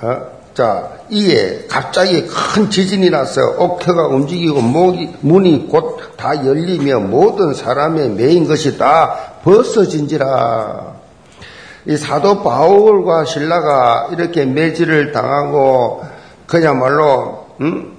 어? 0.00 0.32
자, 0.54 0.88
이에 1.10 1.66
갑자기 1.68 2.26
큰 2.26 2.68
지진이 2.70 3.10
나서 3.10 3.40
옥터가 3.58 4.08
움직이고 4.08 4.60
목이, 4.60 5.14
문이 5.20 5.68
곧 5.68 6.12
다 6.22 6.46
열리며 6.46 7.00
모든 7.00 7.52
사람의 7.52 8.10
메인 8.10 8.46
것이 8.46 8.78
다 8.78 9.16
벗어진지라. 9.42 10.92
이 11.86 11.96
사도 11.96 12.44
바울과 12.44 13.24
신라가 13.24 14.10
이렇게 14.12 14.44
매질을 14.44 15.10
당하고 15.10 16.04
그야말로 16.46 17.46
음? 17.60 17.91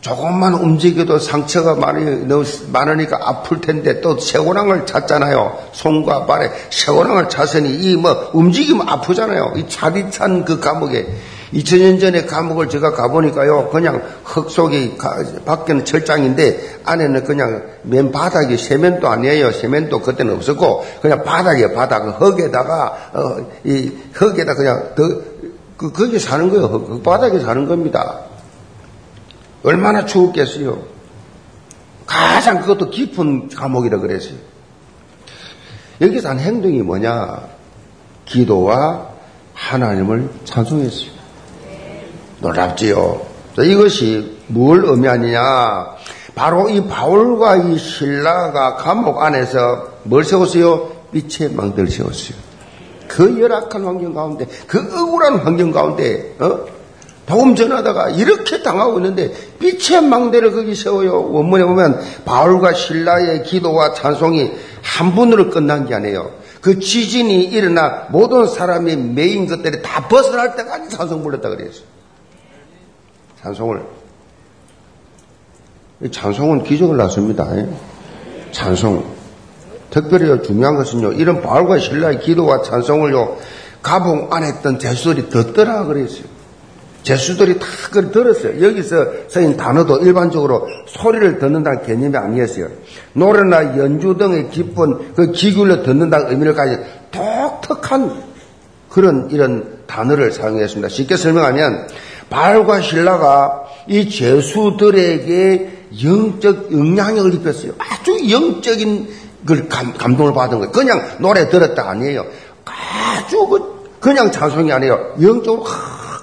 조금만 0.00 0.54
움직여도 0.54 1.18
상처가 1.18 1.74
많이 1.74 2.26
많으니까 2.72 3.18
아플 3.20 3.60
텐데 3.60 4.00
또 4.00 4.18
쇠고랑을 4.18 4.86
찼잖아요. 4.86 5.58
손과 5.72 6.24
발에 6.26 6.50
쇠고랑을 6.70 7.28
찼으니 7.28 7.68
이 7.74 7.96
뭐 7.96 8.30
움직이면 8.32 8.88
아프잖아요. 8.88 9.52
이 9.56 9.68
차디찬 9.68 10.46
그 10.46 10.58
감옥에 10.58 11.06
2000년 11.52 12.00
전에 12.00 12.24
감옥을 12.24 12.68
제가 12.68 12.92
가보니까요. 12.92 13.68
그냥 13.68 14.02
흙 14.24 14.50
속에 14.50 14.96
밖에는 15.44 15.84
철장인데 15.84 16.78
안에는 16.84 17.24
그냥 17.24 17.64
맨 17.82 18.10
바닥이 18.10 18.56
세면도 18.56 19.06
아니에요. 19.06 19.52
세면도 19.52 20.00
그때는 20.00 20.34
없었고 20.36 20.84
그냥 21.02 21.24
바닥에 21.24 21.74
바닥 21.74 22.22
흙에다가 22.22 23.10
어, 23.12 23.36
이 23.64 23.92
흙에다 24.12 24.54
그냥 24.54 24.94
더 24.94 25.02
그, 25.76 25.92
거기 25.92 26.18
사는 26.18 26.48
거예요. 26.48 26.66
흙, 26.66 26.88
흙 26.88 27.02
바닥에 27.02 27.40
사는 27.40 27.66
겁니다. 27.66 28.29
얼마나 29.62 30.06
추웠겠어요. 30.06 30.82
가장 32.06 32.60
그것도 32.60 32.90
깊은 32.90 33.48
감옥이라 33.48 33.98
그랬어요. 33.98 34.36
여기서 36.00 36.30
한 36.30 36.40
행동이 36.40 36.82
뭐냐? 36.82 37.42
기도와 38.24 39.08
하나님을 39.54 40.30
찬송했어요. 40.44 41.10
놀랍지요. 42.40 43.26
이것이 43.58 44.38
뭘 44.46 44.84
의미하느냐? 44.84 45.96
바로 46.34 46.70
이 46.70 46.86
바울과 46.86 47.56
이 47.56 47.78
신라가 47.78 48.76
감옥 48.76 49.22
안에서 49.22 49.88
뭘 50.04 50.24
세웠어요? 50.24 50.90
빛의 51.12 51.52
망대를 51.52 51.90
세웠어요. 51.90 52.38
그 53.08 53.40
열악한 53.40 53.84
환경 53.84 54.14
가운데, 54.14 54.46
그 54.66 54.78
억울한 54.78 55.40
환경 55.40 55.72
가운데, 55.72 56.36
어? 56.38 56.64
복음 57.30 57.54
전하다가 57.54 58.10
이렇게 58.10 58.62
당하고 58.62 58.98
있는데 58.98 59.32
빛의 59.58 60.02
망대를 60.02 60.52
거기 60.52 60.74
세워요. 60.74 61.32
원문에 61.32 61.64
보면 61.64 62.00
바울과 62.24 62.74
신라의 62.74 63.44
기도와 63.44 63.94
찬송이 63.94 64.50
한 64.82 65.14
분으로 65.14 65.50
끝난 65.50 65.86
게 65.86 65.94
아니에요. 65.94 66.32
그 66.60 66.78
지진이 66.78 67.44
일어나 67.44 68.08
모든 68.10 68.46
사람이 68.46 68.96
메인 68.96 69.46
것들이 69.46 69.80
다 69.80 70.08
벗어날 70.08 70.56
때까지 70.56 70.90
찬송 70.90 71.22
불렀다 71.22 71.48
그랬어요. 71.48 71.84
찬송을. 73.42 73.82
찬송은 76.10 76.64
기적을 76.64 76.96
낳습니다. 76.98 77.48
찬송. 78.52 79.20
특별히 79.90 80.42
중요한 80.42 80.76
것은요, 80.76 81.12
이런 81.12 81.40
바울과 81.40 81.78
신라의 81.78 82.20
기도와 82.20 82.62
찬송을요, 82.62 83.38
가봉 83.82 84.28
안 84.30 84.44
했던 84.44 84.78
제수들이 84.78 85.30
듣더라 85.30 85.84
그랬어요. 85.84 86.39
제수들이 87.02 87.58
다 87.58 87.66
그걸 87.86 88.10
들었어요. 88.10 88.62
여기서 88.64 89.06
쓰인 89.28 89.56
단어도 89.56 89.98
일반적으로 89.98 90.68
소리를 90.86 91.38
듣는다는 91.38 91.82
개념이 91.82 92.16
아니었어요. 92.16 92.68
노래나 93.14 93.78
연주 93.78 94.16
등의 94.16 94.50
깊은 94.50 95.14
그 95.14 95.32
기울여 95.32 95.82
듣는다는 95.82 96.30
의미를 96.30 96.54
가진 96.54 96.78
독특한 97.10 98.22
그런 98.88 99.28
이런 99.30 99.80
단어를 99.86 100.32
사용했습니다. 100.32 100.88
쉽게 100.88 101.16
설명하면 101.16 101.88
발과 102.28 102.80
신라가 102.80 103.64
이 103.88 104.08
제수들에게 104.08 105.78
영적 106.04 106.72
영향력을 106.72 107.34
입혔어요. 107.34 107.72
아주 107.78 108.30
영적인 108.30 109.08
걸 109.46 109.68
감, 109.68 109.94
감동을 109.94 110.34
받은 110.34 110.58
거예요. 110.58 110.72
그냥 110.72 111.02
노래 111.18 111.48
들었다 111.48 111.88
아니에요. 111.88 112.26
아주 112.64 113.46
그, 113.48 113.90
그냥 113.98 114.30
찬송이 114.30 114.72
아니에요. 114.72 115.14
영적으로 115.20 115.64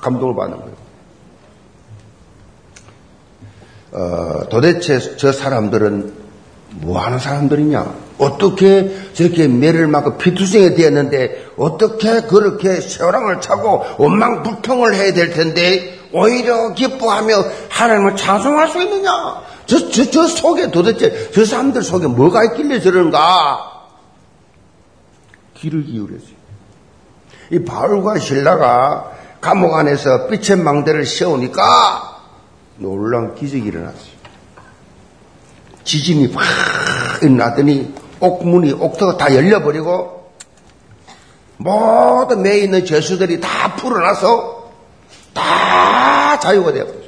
감동을 0.08 0.36
받는 0.36 0.58
거예요. 0.60 0.88
어, 3.92 4.50
도대체 4.50 5.00
저 5.18 5.32
사람들은 5.32 6.14
뭐 6.82 7.00
하는 7.00 7.20
사람들이냐? 7.20 8.08
어떻게 8.18 8.96
저렇게 9.14 9.48
매를 9.48 9.88
맞고 9.88 10.18
피투성이 10.18 10.76
되었는데 10.76 11.52
어떻게 11.58 12.22
그렇게 12.22 12.82
세월랑을 12.82 13.42
차고 13.42 13.84
원망불통을 13.98 14.96
해야 14.96 15.14
될 15.14 15.32
텐데 15.32 15.98
오히려 16.14 16.74
기뻐하며 16.74 17.46
하나님을 17.70 18.16
찬송할 18.16 18.70
수 18.70 18.82
있느냐? 18.82 19.12
저, 19.66 19.90
저, 19.90 20.10
저 20.10 20.28
속에 20.28 20.72
도대체 20.72 21.32
저 21.32 21.46
사람들 21.46 21.84
속에 21.84 22.08
뭐가 22.08 22.46
있길래 22.46 22.80
저런가? 22.80 23.86
귀를 25.56 25.84
기울였어요. 25.84 26.38
이 27.52 27.64
바울과 27.64 28.20
신라가 28.20 29.12
감옥 29.42 29.76
안에서 29.76 30.28
빛의 30.28 30.58
망대를 30.58 31.06
세우니까 31.06 32.22
놀라운 32.78 33.36
기적이 33.36 33.68
일어났어요. 33.68 34.18
지진이 35.84 36.32
팍 36.32 36.44
일어났더니 37.22 37.94
옥문이, 38.20 38.74
옥터가 38.74 39.18
다 39.18 39.34
열려버리고 39.34 40.32
모든 41.58 42.42
매 42.42 42.60
있는 42.60 42.86
죄수들이 42.86 43.40
다 43.40 43.76
풀어나서 43.76 44.72
다 45.34 46.40
자유가 46.40 46.72
되어버렸어요. 46.72 47.08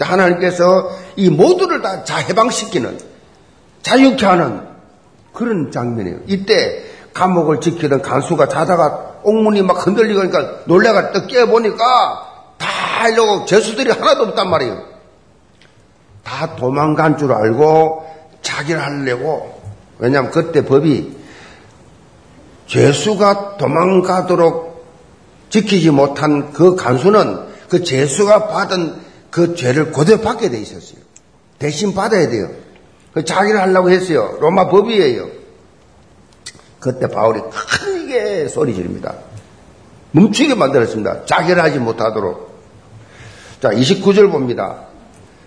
하나님께서 0.00 0.90
이 1.16 1.30
모두를 1.30 1.82
다 1.82 2.04
해방시키는 2.16 3.00
자유케 3.82 4.26
하는 4.26 4.68
그런 5.32 5.70
장면이에요. 5.72 6.18
이때 6.26 6.84
감옥을 7.12 7.60
지키던 7.60 8.02
간수가 8.02 8.48
자다가 8.48 9.18
옥문이 9.22 9.62
막 9.62 9.86
흔들리고 9.86 10.20
그러니까 10.20 10.62
놀래가 10.66 11.12
또 11.12 11.26
깨보니까 11.26 12.54
다 12.58 13.08
이러고 13.08 13.46
죄수들이 13.46 13.90
하나도 13.90 14.24
없단 14.24 14.48
말이에요. 14.48 14.82
다 16.24 16.56
도망간 16.56 17.16
줄 17.18 17.32
알고 17.32 18.06
자기를 18.42 18.80
하려고 18.80 19.60
왜냐하면 19.98 20.30
그때 20.30 20.64
법이 20.64 21.16
죄수가 22.66 23.56
도망가도록 23.56 24.68
지키지 25.50 25.90
못한 25.90 26.52
그 26.52 26.76
간수는 26.76 27.48
그 27.68 27.82
죄수가 27.82 28.48
받은 28.48 28.96
그 29.30 29.54
죄를 29.54 29.92
고대 29.92 30.20
받게 30.20 30.50
돼 30.50 30.58
있었어요. 30.58 31.00
대신 31.58 31.94
받아야 31.94 32.28
돼요. 32.28 32.50
그 33.12 33.24
자기를 33.24 33.60
하려고 33.60 33.90
했어요. 33.90 34.36
로마 34.40 34.68
법이에요. 34.68 35.37
그때 36.80 37.08
바울이 37.08 37.40
크게 37.50 38.48
소리 38.48 38.74
지릅니다. 38.74 39.14
멈추게 40.12 40.54
만들었습니다. 40.54 41.24
자결 41.26 41.60
하지 41.60 41.78
못하도록. 41.78 42.48
자, 43.60 43.70
29절 43.70 44.30
봅니다. 44.30 44.76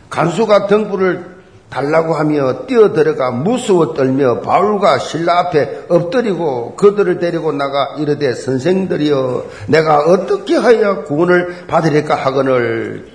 간수가 0.09 0.67
등불을 0.67 1.31
달라고 1.69 2.13
하며 2.13 2.65
뛰어들어가 2.65 3.31
무서워 3.31 3.93
떨며 3.93 4.41
바울과 4.41 4.99
신라 4.99 5.39
앞에 5.39 5.85
엎드리고 5.87 6.75
그들을 6.75 7.19
데리고 7.19 7.53
나가 7.53 7.95
이르되 7.97 8.33
선생들이여 8.33 9.45
내가 9.67 9.99
어떻게 9.99 10.57
하여 10.57 11.03
구원을 11.03 11.67
받으릴까 11.67 12.13
하거늘 12.15 13.07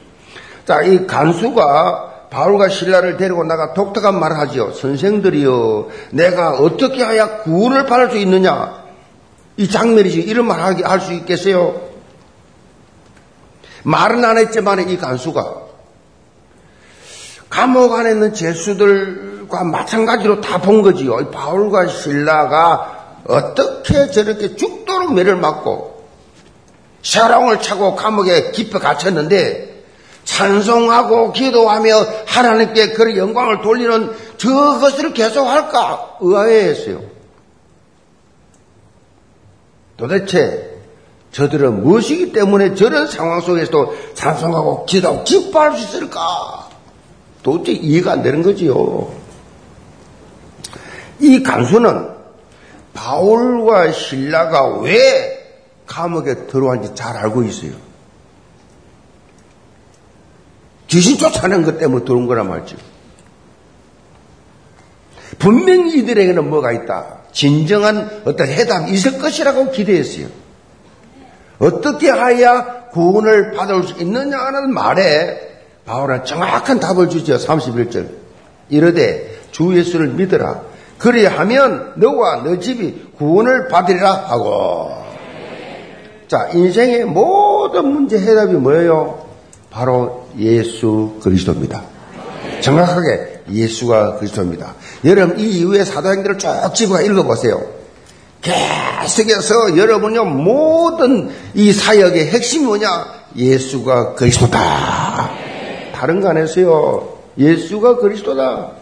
자 0.64 0.83
이 0.83 1.07
간수가 1.07 2.15
바울과 2.30 2.68
신라를 2.68 3.16
데리고 3.16 3.44
나가 3.44 3.72
독특한 3.72 4.18
말을 4.18 4.38
하지요. 4.38 4.72
선생들이여, 4.72 5.88
내가 6.10 6.50
어떻게 6.58 7.04
해야 7.04 7.38
구원을 7.38 7.86
받을 7.86 8.10
수 8.10 8.18
있느냐? 8.18 8.84
이 9.56 9.68
장면이지 9.70 10.20
이런 10.20 10.46
말 10.46 10.60
할 10.60 11.00
수 11.00 11.12
있겠어요? 11.12 11.80
말은 13.84 14.24
안 14.24 14.36
했지만 14.38 14.88
이 14.88 14.96
간수가 14.98 15.54
감옥 17.48 17.94
안에 17.94 18.10
있는 18.10 18.34
죄수들과 18.34 19.64
마찬가지로 19.64 20.40
다 20.40 20.58
본 20.58 20.82
거지요. 20.82 21.30
바울과 21.30 21.86
신라가 21.86 23.20
어떻게 23.28 24.10
저렇게 24.10 24.56
죽도록 24.56 25.14
매를 25.14 25.36
맞고 25.36 26.04
샤랑을 27.02 27.60
차고 27.62 27.94
감옥에 27.94 28.50
깊이 28.50 28.79
갇혔는데 28.79 29.75
찬송하고 30.27 31.33
기도하며 31.33 32.06
하나님께 32.27 32.90
그 32.90 33.16
영광을 33.16 33.62
돌리는 33.62 34.12
저것을 34.37 35.14
계속할까 35.14 36.18
의아해했어요. 36.20 37.00
도대체 39.96 40.77
저들은 41.33 41.83
무엇이기 41.83 42.33
때문에 42.33 42.74
저런 42.74 43.06
상황 43.06 43.40
속에서도 43.40 43.94
찬송하고 44.14 44.85
기도하고 44.85 45.24
기뻐할 45.24 45.79
수 45.79 45.85
있을까? 45.85 46.68
도대체 47.42 47.72
이해가 47.72 48.12
안 48.12 48.22
되는 48.22 48.42
거지요. 48.42 49.14
이 51.20 51.42
간수는 51.42 52.10
바울과 52.92 53.92
신라가 53.92 54.81
왜 54.81 55.62
감옥에 55.87 56.46
들어왔는지 56.46 56.94
잘 56.94 57.16
알고 57.16 57.44
있어요. 57.44 57.85
귀신 60.88 61.18
쫓아내는 61.18 61.64
것 61.64 61.78
때문에 61.78 62.04
들어온 62.04 62.26
거란 62.26 62.48
말이죠. 62.48 62.76
분명히 65.38 65.98
이들에게는 65.98 66.48
뭐가 66.48 66.72
있다. 66.72 67.18
진정한 67.32 68.22
어떤 68.24 68.48
해답이 68.48 68.92
있을 68.92 69.18
것이라고 69.18 69.70
기대했어요. 69.70 70.28
어떻게 71.58 72.08
하야 72.10 72.87
구원을 72.92 73.52
받을 73.52 73.82
수 73.82 74.00
있느냐는 74.00 74.72
말에 74.72 75.56
바울은 75.84 76.24
정확한 76.24 76.80
답을 76.80 77.08
주죠. 77.08 77.37
31절. 77.37 78.08
이르되 78.68 79.38
주 79.50 79.76
예수를 79.76 80.08
믿어라. 80.08 80.62
그리하면 80.98 81.92
너와 81.96 82.42
너 82.42 82.58
집이 82.58 83.12
구원을 83.18 83.68
받으리라 83.68 84.12
하고. 84.12 85.04
자, 86.28 86.48
인생의 86.52 87.04
모든 87.04 87.87
문제 87.92 88.18
해답이 88.18 88.54
뭐예요? 88.54 89.26
바로 89.70 90.25
예수 90.38 91.18
그리스도입니다. 91.22 91.82
정확하게 92.60 93.42
예수가 93.50 94.16
그리스도입니다. 94.16 94.74
여러분 95.04 95.38
이 95.38 95.58
이후에 95.58 95.84
사도행전을 95.84 96.38
쭉 96.38 96.48
집어 96.74 97.00
읽어보세요. 97.00 97.62
계속해서 98.42 99.76
여러분요 99.76 100.24
모든 100.24 101.30
이 101.54 101.72
사역의 101.72 102.28
핵심이 102.28 102.64
뭐냐? 102.66 102.88
예수가 103.37 104.14
그리스도다. 104.14 105.30
다른 105.94 106.20
거 106.20 106.28
안 106.28 106.37
했어요. 106.37 107.16
예수가 107.38 107.96
그리스도다. 107.98 108.72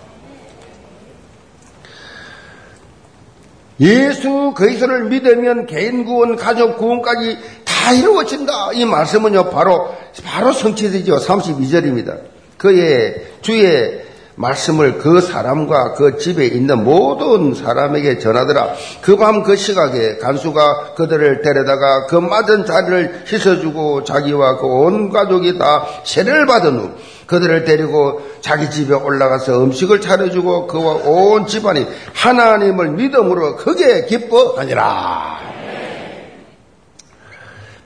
예수 3.80 4.52
그리스도를 4.56 5.04
믿으면 5.06 5.66
개인 5.66 6.04
구원, 6.04 6.36
가족 6.36 6.78
구원까지 6.78 7.38
다 7.84 7.92
이루어진다. 7.92 8.70
이 8.72 8.86
말씀은요 8.86 9.50
바로 9.50 9.94
바로 10.24 10.52
성취되죠. 10.52 11.16
32절입니다. 11.16 12.18
그의 12.56 13.14
주의 13.42 14.02
말씀을 14.36 14.98
그 14.98 15.20
사람과 15.20 15.92
그 15.92 16.16
집에 16.18 16.46
있는 16.46 16.82
모든 16.82 17.54
사람에게 17.54 18.18
전하더라. 18.18 18.70
그밤그 19.02 19.54
시각에 19.56 20.16
간수가 20.16 20.94
그들을 20.96 21.42
데려다가 21.42 22.06
그 22.06 22.16
맞은 22.16 22.64
자리를 22.64 23.24
씻어주고 23.26 24.04
자기와 24.04 24.56
그 24.56 24.66
온 24.66 25.10
가족이 25.10 25.58
다 25.58 25.86
세례를 26.04 26.46
받은 26.46 26.78
후 26.78 26.90
그들을 27.26 27.64
데리고 27.64 28.22
자기 28.40 28.70
집에 28.70 28.94
올라가서 28.94 29.62
음식을 29.62 30.00
차려주고 30.00 30.66
그와 30.68 30.94
온 31.04 31.46
집안이 31.46 31.86
하나님을 32.14 32.92
믿음으로 32.92 33.56
크게 33.56 34.06
기뻐하니라. 34.06 35.63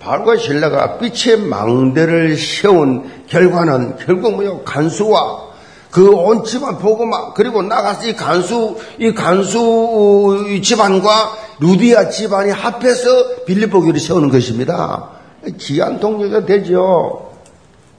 바울과 0.09 0.39
신라가 0.39 0.97
빛의 0.99 1.39
망대를 1.41 2.35
세운 2.39 3.11
결과는 3.27 3.97
결국 3.97 4.37
뭐요? 4.37 4.63
간수와 4.65 5.49
그 5.91 6.11
온 6.11 6.45
집안 6.45 6.79
보고만 6.79 7.35
그리고 7.35 7.63
나가서 7.63 8.07
이 8.09 8.15
간수 8.15 8.77
이 8.99 9.13
간수 9.13 10.61
집안과 10.63 11.33
루디아 11.61 12.09
집안이 12.09 12.51
합해서 12.51 13.45
빌립보 13.47 13.83
교를 13.83 14.01
세우는 14.01 14.31
것입니다. 14.31 15.11
귀한 15.59 16.01
동료가 16.01 16.47
되죠. 16.47 17.31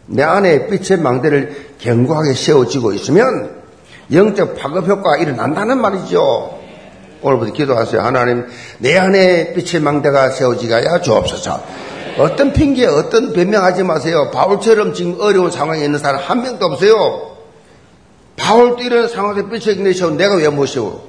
내 0.08 0.24
안에 0.24 0.68
빛의 0.68 1.00
망대를 1.00 1.76
견고하게 1.80 2.34
세워지고 2.34 2.94
있으면 2.94 3.62
영적 4.12 4.58
파급 4.58 4.88
효과가 4.88 5.18
일어난다는 5.18 5.80
말이죠. 5.80 6.58
오늘부터 7.22 7.54
기도하세요. 7.54 8.02
하나님, 8.02 8.46
내 8.80 8.98
안에 8.98 9.54
빛의 9.54 9.82
망대가 9.82 10.30
세워지가야 10.30 11.02
주옵소서. 11.02 11.89
어떤 12.20 12.52
핑계, 12.54 12.86
어떤 12.86 13.32
변명하지 13.34 13.84
마세요. 13.84 14.30
바울처럼 14.34 14.94
지금 14.94 15.16
어려운 15.20 15.50
상황에 15.52 15.84
있는 15.86 16.00
사람 16.00 16.22
한 16.22 16.42
명도 16.42 16.66
없어요. 16.66 17.38
바울도 18.36 18.84
이런 18.84 19.08
빛의 19.50 19.78
망대 19.78 19.94
세워 19.94 20.12
내가 20.12 20.36
왜 20.36 20.50
못 20.50 20.66
세워? 20.66 21.08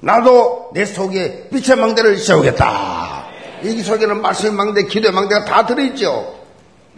나도 0.00 0.70
내 0.74 0.84
속에 0.84 1.48
빛의 1.50 1.78
망대를 1.78 2.18
세우겠다. 2.18 3.24
이 3.64 3.80
속에는 3.82 4.20
말씀의 4.20 4.52
망대, 4.52 4.82
기도의 4.84 5.12
망대가 5.12 5.44
다 5.44 5.64
들어있죠. 5.66 6.34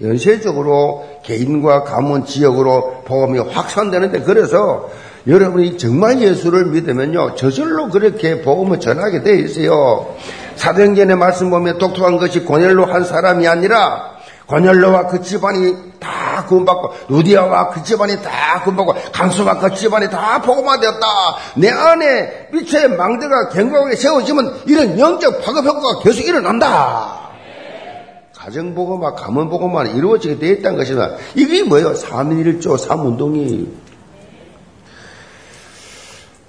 연쇄적으로 0.03 1.05
개인과 1.25 1.85
가문 1.85 2.25
지역으로 2.25 3.03
복음이 3.05 3.39
확산되는데 3.39 4.21
그래서 4.21 4.91
여러분이 5.27 5.77
정말 5.79 6.21
예수를 6.21 6.67
믿으면요 6.67 7.35
저절로 7.35 7.89
그렇게 7.89 8.41
복음을 8.43 8.81
전하게 8.81 9.23
돼 9.23 9.39
있어요. 9.39 10.15
사도행전의 10.59 11.17
말씀 11.17 11.51
보면 11.51 11.79
독특한 11.79 12.19
것이 12.19 12.41
고넬로 12.41 12.87
한 12.87 13.05
사람이 13.05 13.47
아니라 13.47 14.19
고넬로와 14.47 15.07
그 15.07 15.23
집안이 15.23 15.77
다 16.01 16.45
구원받고 16.47 16.93
루디아와 17.09 17.69
그 17.71 17.83
집안이 17.83 18.23
다 18.23 18.63
구원받고 18.65 19.13
간수와 19.13 19.59
그 19.59 19.75
집안이 19.75 20.11
다 20.11 20.41
복음화되었다. 20.43 21.07
내 21.57 21.71
안에 21.71 22.49
빛의 22.51 22.97
망대가 22.97 23.49
견고하게 23.51 23.97
세워지면 23.97 24.63
이런 24.67 24.99
영적 24.99 25.43
파급 25.43 25.65
효과가 25.65 26.01
계속 26.01 26.23
일어난다. 26.27 27.29
가정보고만, 28.37 29.15
가문보고만 29.17 29.97
이루어지게 29.97 30.39
되어 30.39 30.53
있다는 30.53 30.79
것이다. 30.79 31.17
이게 31.35 31.65
뭐예요? 31.65 31.93
3.1조 31.93 32.79
3운동이. 32.79 33.88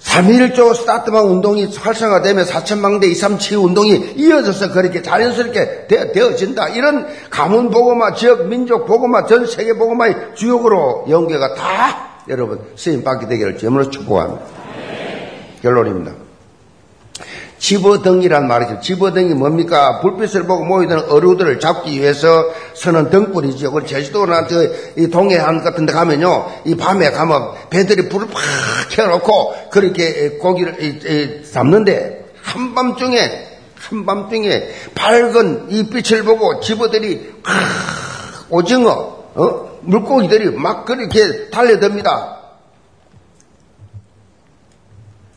3.1조 0.09 0.73
스타트방 0.73 1.31
운동이 1.31 1.65
활성화되면 1.65 2.45
4천망대 2.45 3.05
237 3.11 3.57
운동이 3.57 4.13
이어져서 4.15 4.71
그렇게 4.71 5.01
자연스럽게 5.01 5.87
되 5.87 6.21
어, 6.21 6.35
진다 6.35 6.69
이런 6.69 7.07
가문 7.29 7.69
보고마, 7.69 8.13
지역 8.13 8.47
민족 8.47 8.85
보고마, 8.85 9.27
전 9.27 9.45
세계 9.45 9.73
보고마의 9.73 10.15
주역으로 10.35 11.05
연계가 11.09 11.53
다 11.53 12.23
여러분 12.27 12.59
쓰임 12.75 13.03
받게 13.03 13.27
되기를 13.27 13.57
제물로 13.57 13.89
축복합니다. 13.89 14.45
결론입니다. 15.61 16.28
집어등이란 17.59 18.47
말이죠. 18.47 18.79
집어등이 18.79 19.33
뭡니까? 19.33 19.99
불빛을 19.99 20.43
보고 20.43 20.63
모이던 20.63 21.09
어류들을 21.09 21.59
잡기 21.59 21.99
위해서 21.99 22.45
서는 22.73 23.09
등불이죠. 23.09 23.71
그 23.71 23.85
제주도나 23.85 24.47
저이 24.47 25.09
동해안 25.11 25.63
같은 25.63 25.85
데 25.85 25.93
가면요. 25.93 26.49
이 26.65 26.75
밤에 26.75 27.11
가면 27.11 27.51
배들이 27.69 28.09
불을 28.09 28.27
팍 28.27 28.41
켜놓고 28.89 29.69
그렇게 29.69 30.37
고기를 30.37 31.43
잡는데 31.43 32.25
한밤중에 32.41 33.47
한밤중에 33.75 34.69
밝은 34.95 35.67
이 35.69 35.89
빛을 35.89 36.23
보고 36.23 36.59
집어들이 36.59 37.33
오징어, 38.49 38.91
어? 39.35 39.69
물고기들이 39.81 40.51
막 40.51 40.85
그렇게 40.85 41.49
달려듭니다. 41.49 42.38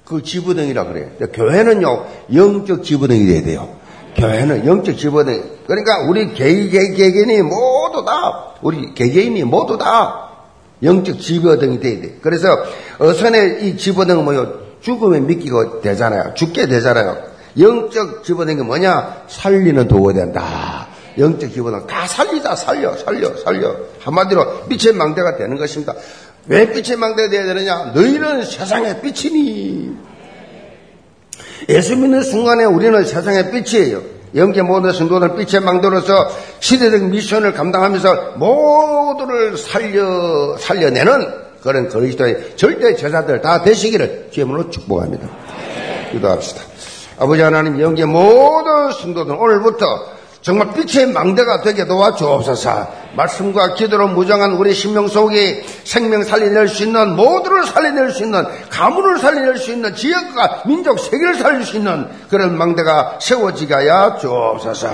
그 0.04 0.22
지부등이라 0.22 0.84
그래요. 0.84 1.08
교회는요, 1.32 2.06
영적 2.34 2.84
지부등이 2.84 3.26
돼야 3.26 3.42
돼요. 3.42 3.76
교회는 4.16 4.66
영적 4.66 4.98
지부등. 4.98 5.42
그러니까 5.66 6.00
우리 6.08 6.34
개, 6.34 6.68
개, 6.68 6.92
개개인이 6.92 7.42
모두 7.42 8.04
다, 8.04 8.54
우리 8.60 8.94
개개인이 8.94 9.42
모두 9.44 9.78
다 9.78 10.30
영적 10.82 11.20
지부등이 11.20 11.80
돼야 11.80 12.00
돼. 12.00 12.18
그래서 12.20 12.56
어선의 12.98 13.66
이 13.66 13.76
지부등은 13.76 14.24
뭐요? 14.24 14.60
죽음에 14.80 15.20
믿기가 15.20 15.80
되잖아요. 15.80 16.34
죽게 16.34 16.66
되잖아요. 16.66 17.18
영적 17.58 18.24
지부등이 18.24 18.62
뭐냐? 18.62 19.24
살리는 19.28 19.86
도가 19.88 20.12
된다. 20.12 20.88
영적 21.18 21.52
기본은 21.52 21.86
다 21.86 22.06
살리자, 22.06 22.56
살려, 22.56 22.96
살려, 22.96 23.36
살려. 23.36 23.76
한마디로 24.00 24.64
빛의 24.68 24.94
망대가 24.94 25.36
되는 25.36 25.56
것입니다. 25.58 25.94
왜 26.46 26.70
빛의 26.72 26.96
망대가 26.96 27.28
되어야 27.30 27.46
되느냐? 27.46 27.92
너희는 27.94 28.44
세상의 28.44 29.00
빛이니. 29.00 29.96
예수 31.68 31.96
믿는 31.96 32.22
순간에 32.22 32.64
우리는 32.64 33.04
세상의 33.04 33.50
빛이에요. 33.52 34.02
영계 34.34 34.62
모든 34.62 34.92
성도들 34.92 35.36
빛의 35.36 35.62
망도로서 35.62 36.30
시대적 36.58 37.04
미션을 37.04 37.52
감당하면서 37.52 38.32
모두를 38.36 39.56
살려, 39.56 40.56
살려내는 40.58 41.42
그런 41.62 41.88
그리스도의 41.88 42.56
절대 42.56 42.96
제자들 42.96 43.40
다 43.40 43.62
되시기를 43.62 44.28
주님으로 44.32 44.70
축복합니다. 44.70 45.28
기도합시다. 46.10 46.62
아버지 47.18 47.42
하나님 47.42 47.80
영계 47.80 48.04
모든 48.04 48.90
성도들 48.90 49.34
오늘부터 49.34 49.86
정말 50.42 50.72
빛의 50.72 51.06
망대가 51.12 51.60
되게 51.60 51.86
도와주옵소서. 51.86 53.02
말씀과 53.14 53.74
기도로 53.74 54.08
무장한 54.08 54.54
우리 54.54 54.74
신명 54.74 55.06
속에 55.06 55.64
생명 55.84 56.24
살려낼 56.24 56.66
수 56.66 56.82
있는 56.82 57.14
모두를 57.14 57.64
살려낼 57.64 58.10
수 58.10 58.24
있는 58.24 58.44
가문을 58.70 59.18
살려낼 59.18 59.56
수 59.56 59.70
있는 59.70 59.94
지역과 59.94 60.62
민족 60.66 60.98
세계를 60.98 61.36
살릴 61.36 61.64
수 61.64 61.76
있는 61.76 62.08
그런 62.28 62.58
망대가 62.58 63.18
세워지가야 63.20 64.16
주옵소서. 64.16 64.88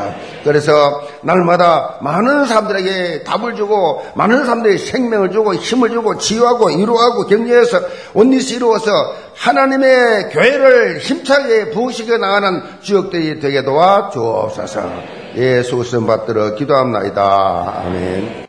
그래서 0.44 1.02
날마다 1.22 1.96
많은 2.02 2.44
사람들에게 2.44 3.22
답을 3.22 3.54
주고 3.56 4.04
많은 4.16 4.44
사람들에게 4.44 4.78
생명을 4.84 5.30
주고 5.30 5.54
힘을 5.54 5.90
주고 5.90 6.18
치유하고 6.18 6.66
위로하고 6.66 7.26
격려해서 7.26 7.80
온니스 8.12 8.54
이루어서 8.54 8.90
하나님의 9.34 10.30
교회를 10.30 10.98
힘차게 10.98 11.70
부으시게 11.70 12.18
나가는 12.18 12.62
주역들이 12.82 13.40
되게 13.40 13.62
도와 13.62 14.10
주옵소서. 14.10 15.27
예수 15.38 15.82
씀 15.84 16.06
받들어 16.06 16.54
기도합나이다. 16.56 17.82
아멘. 17.86 18.46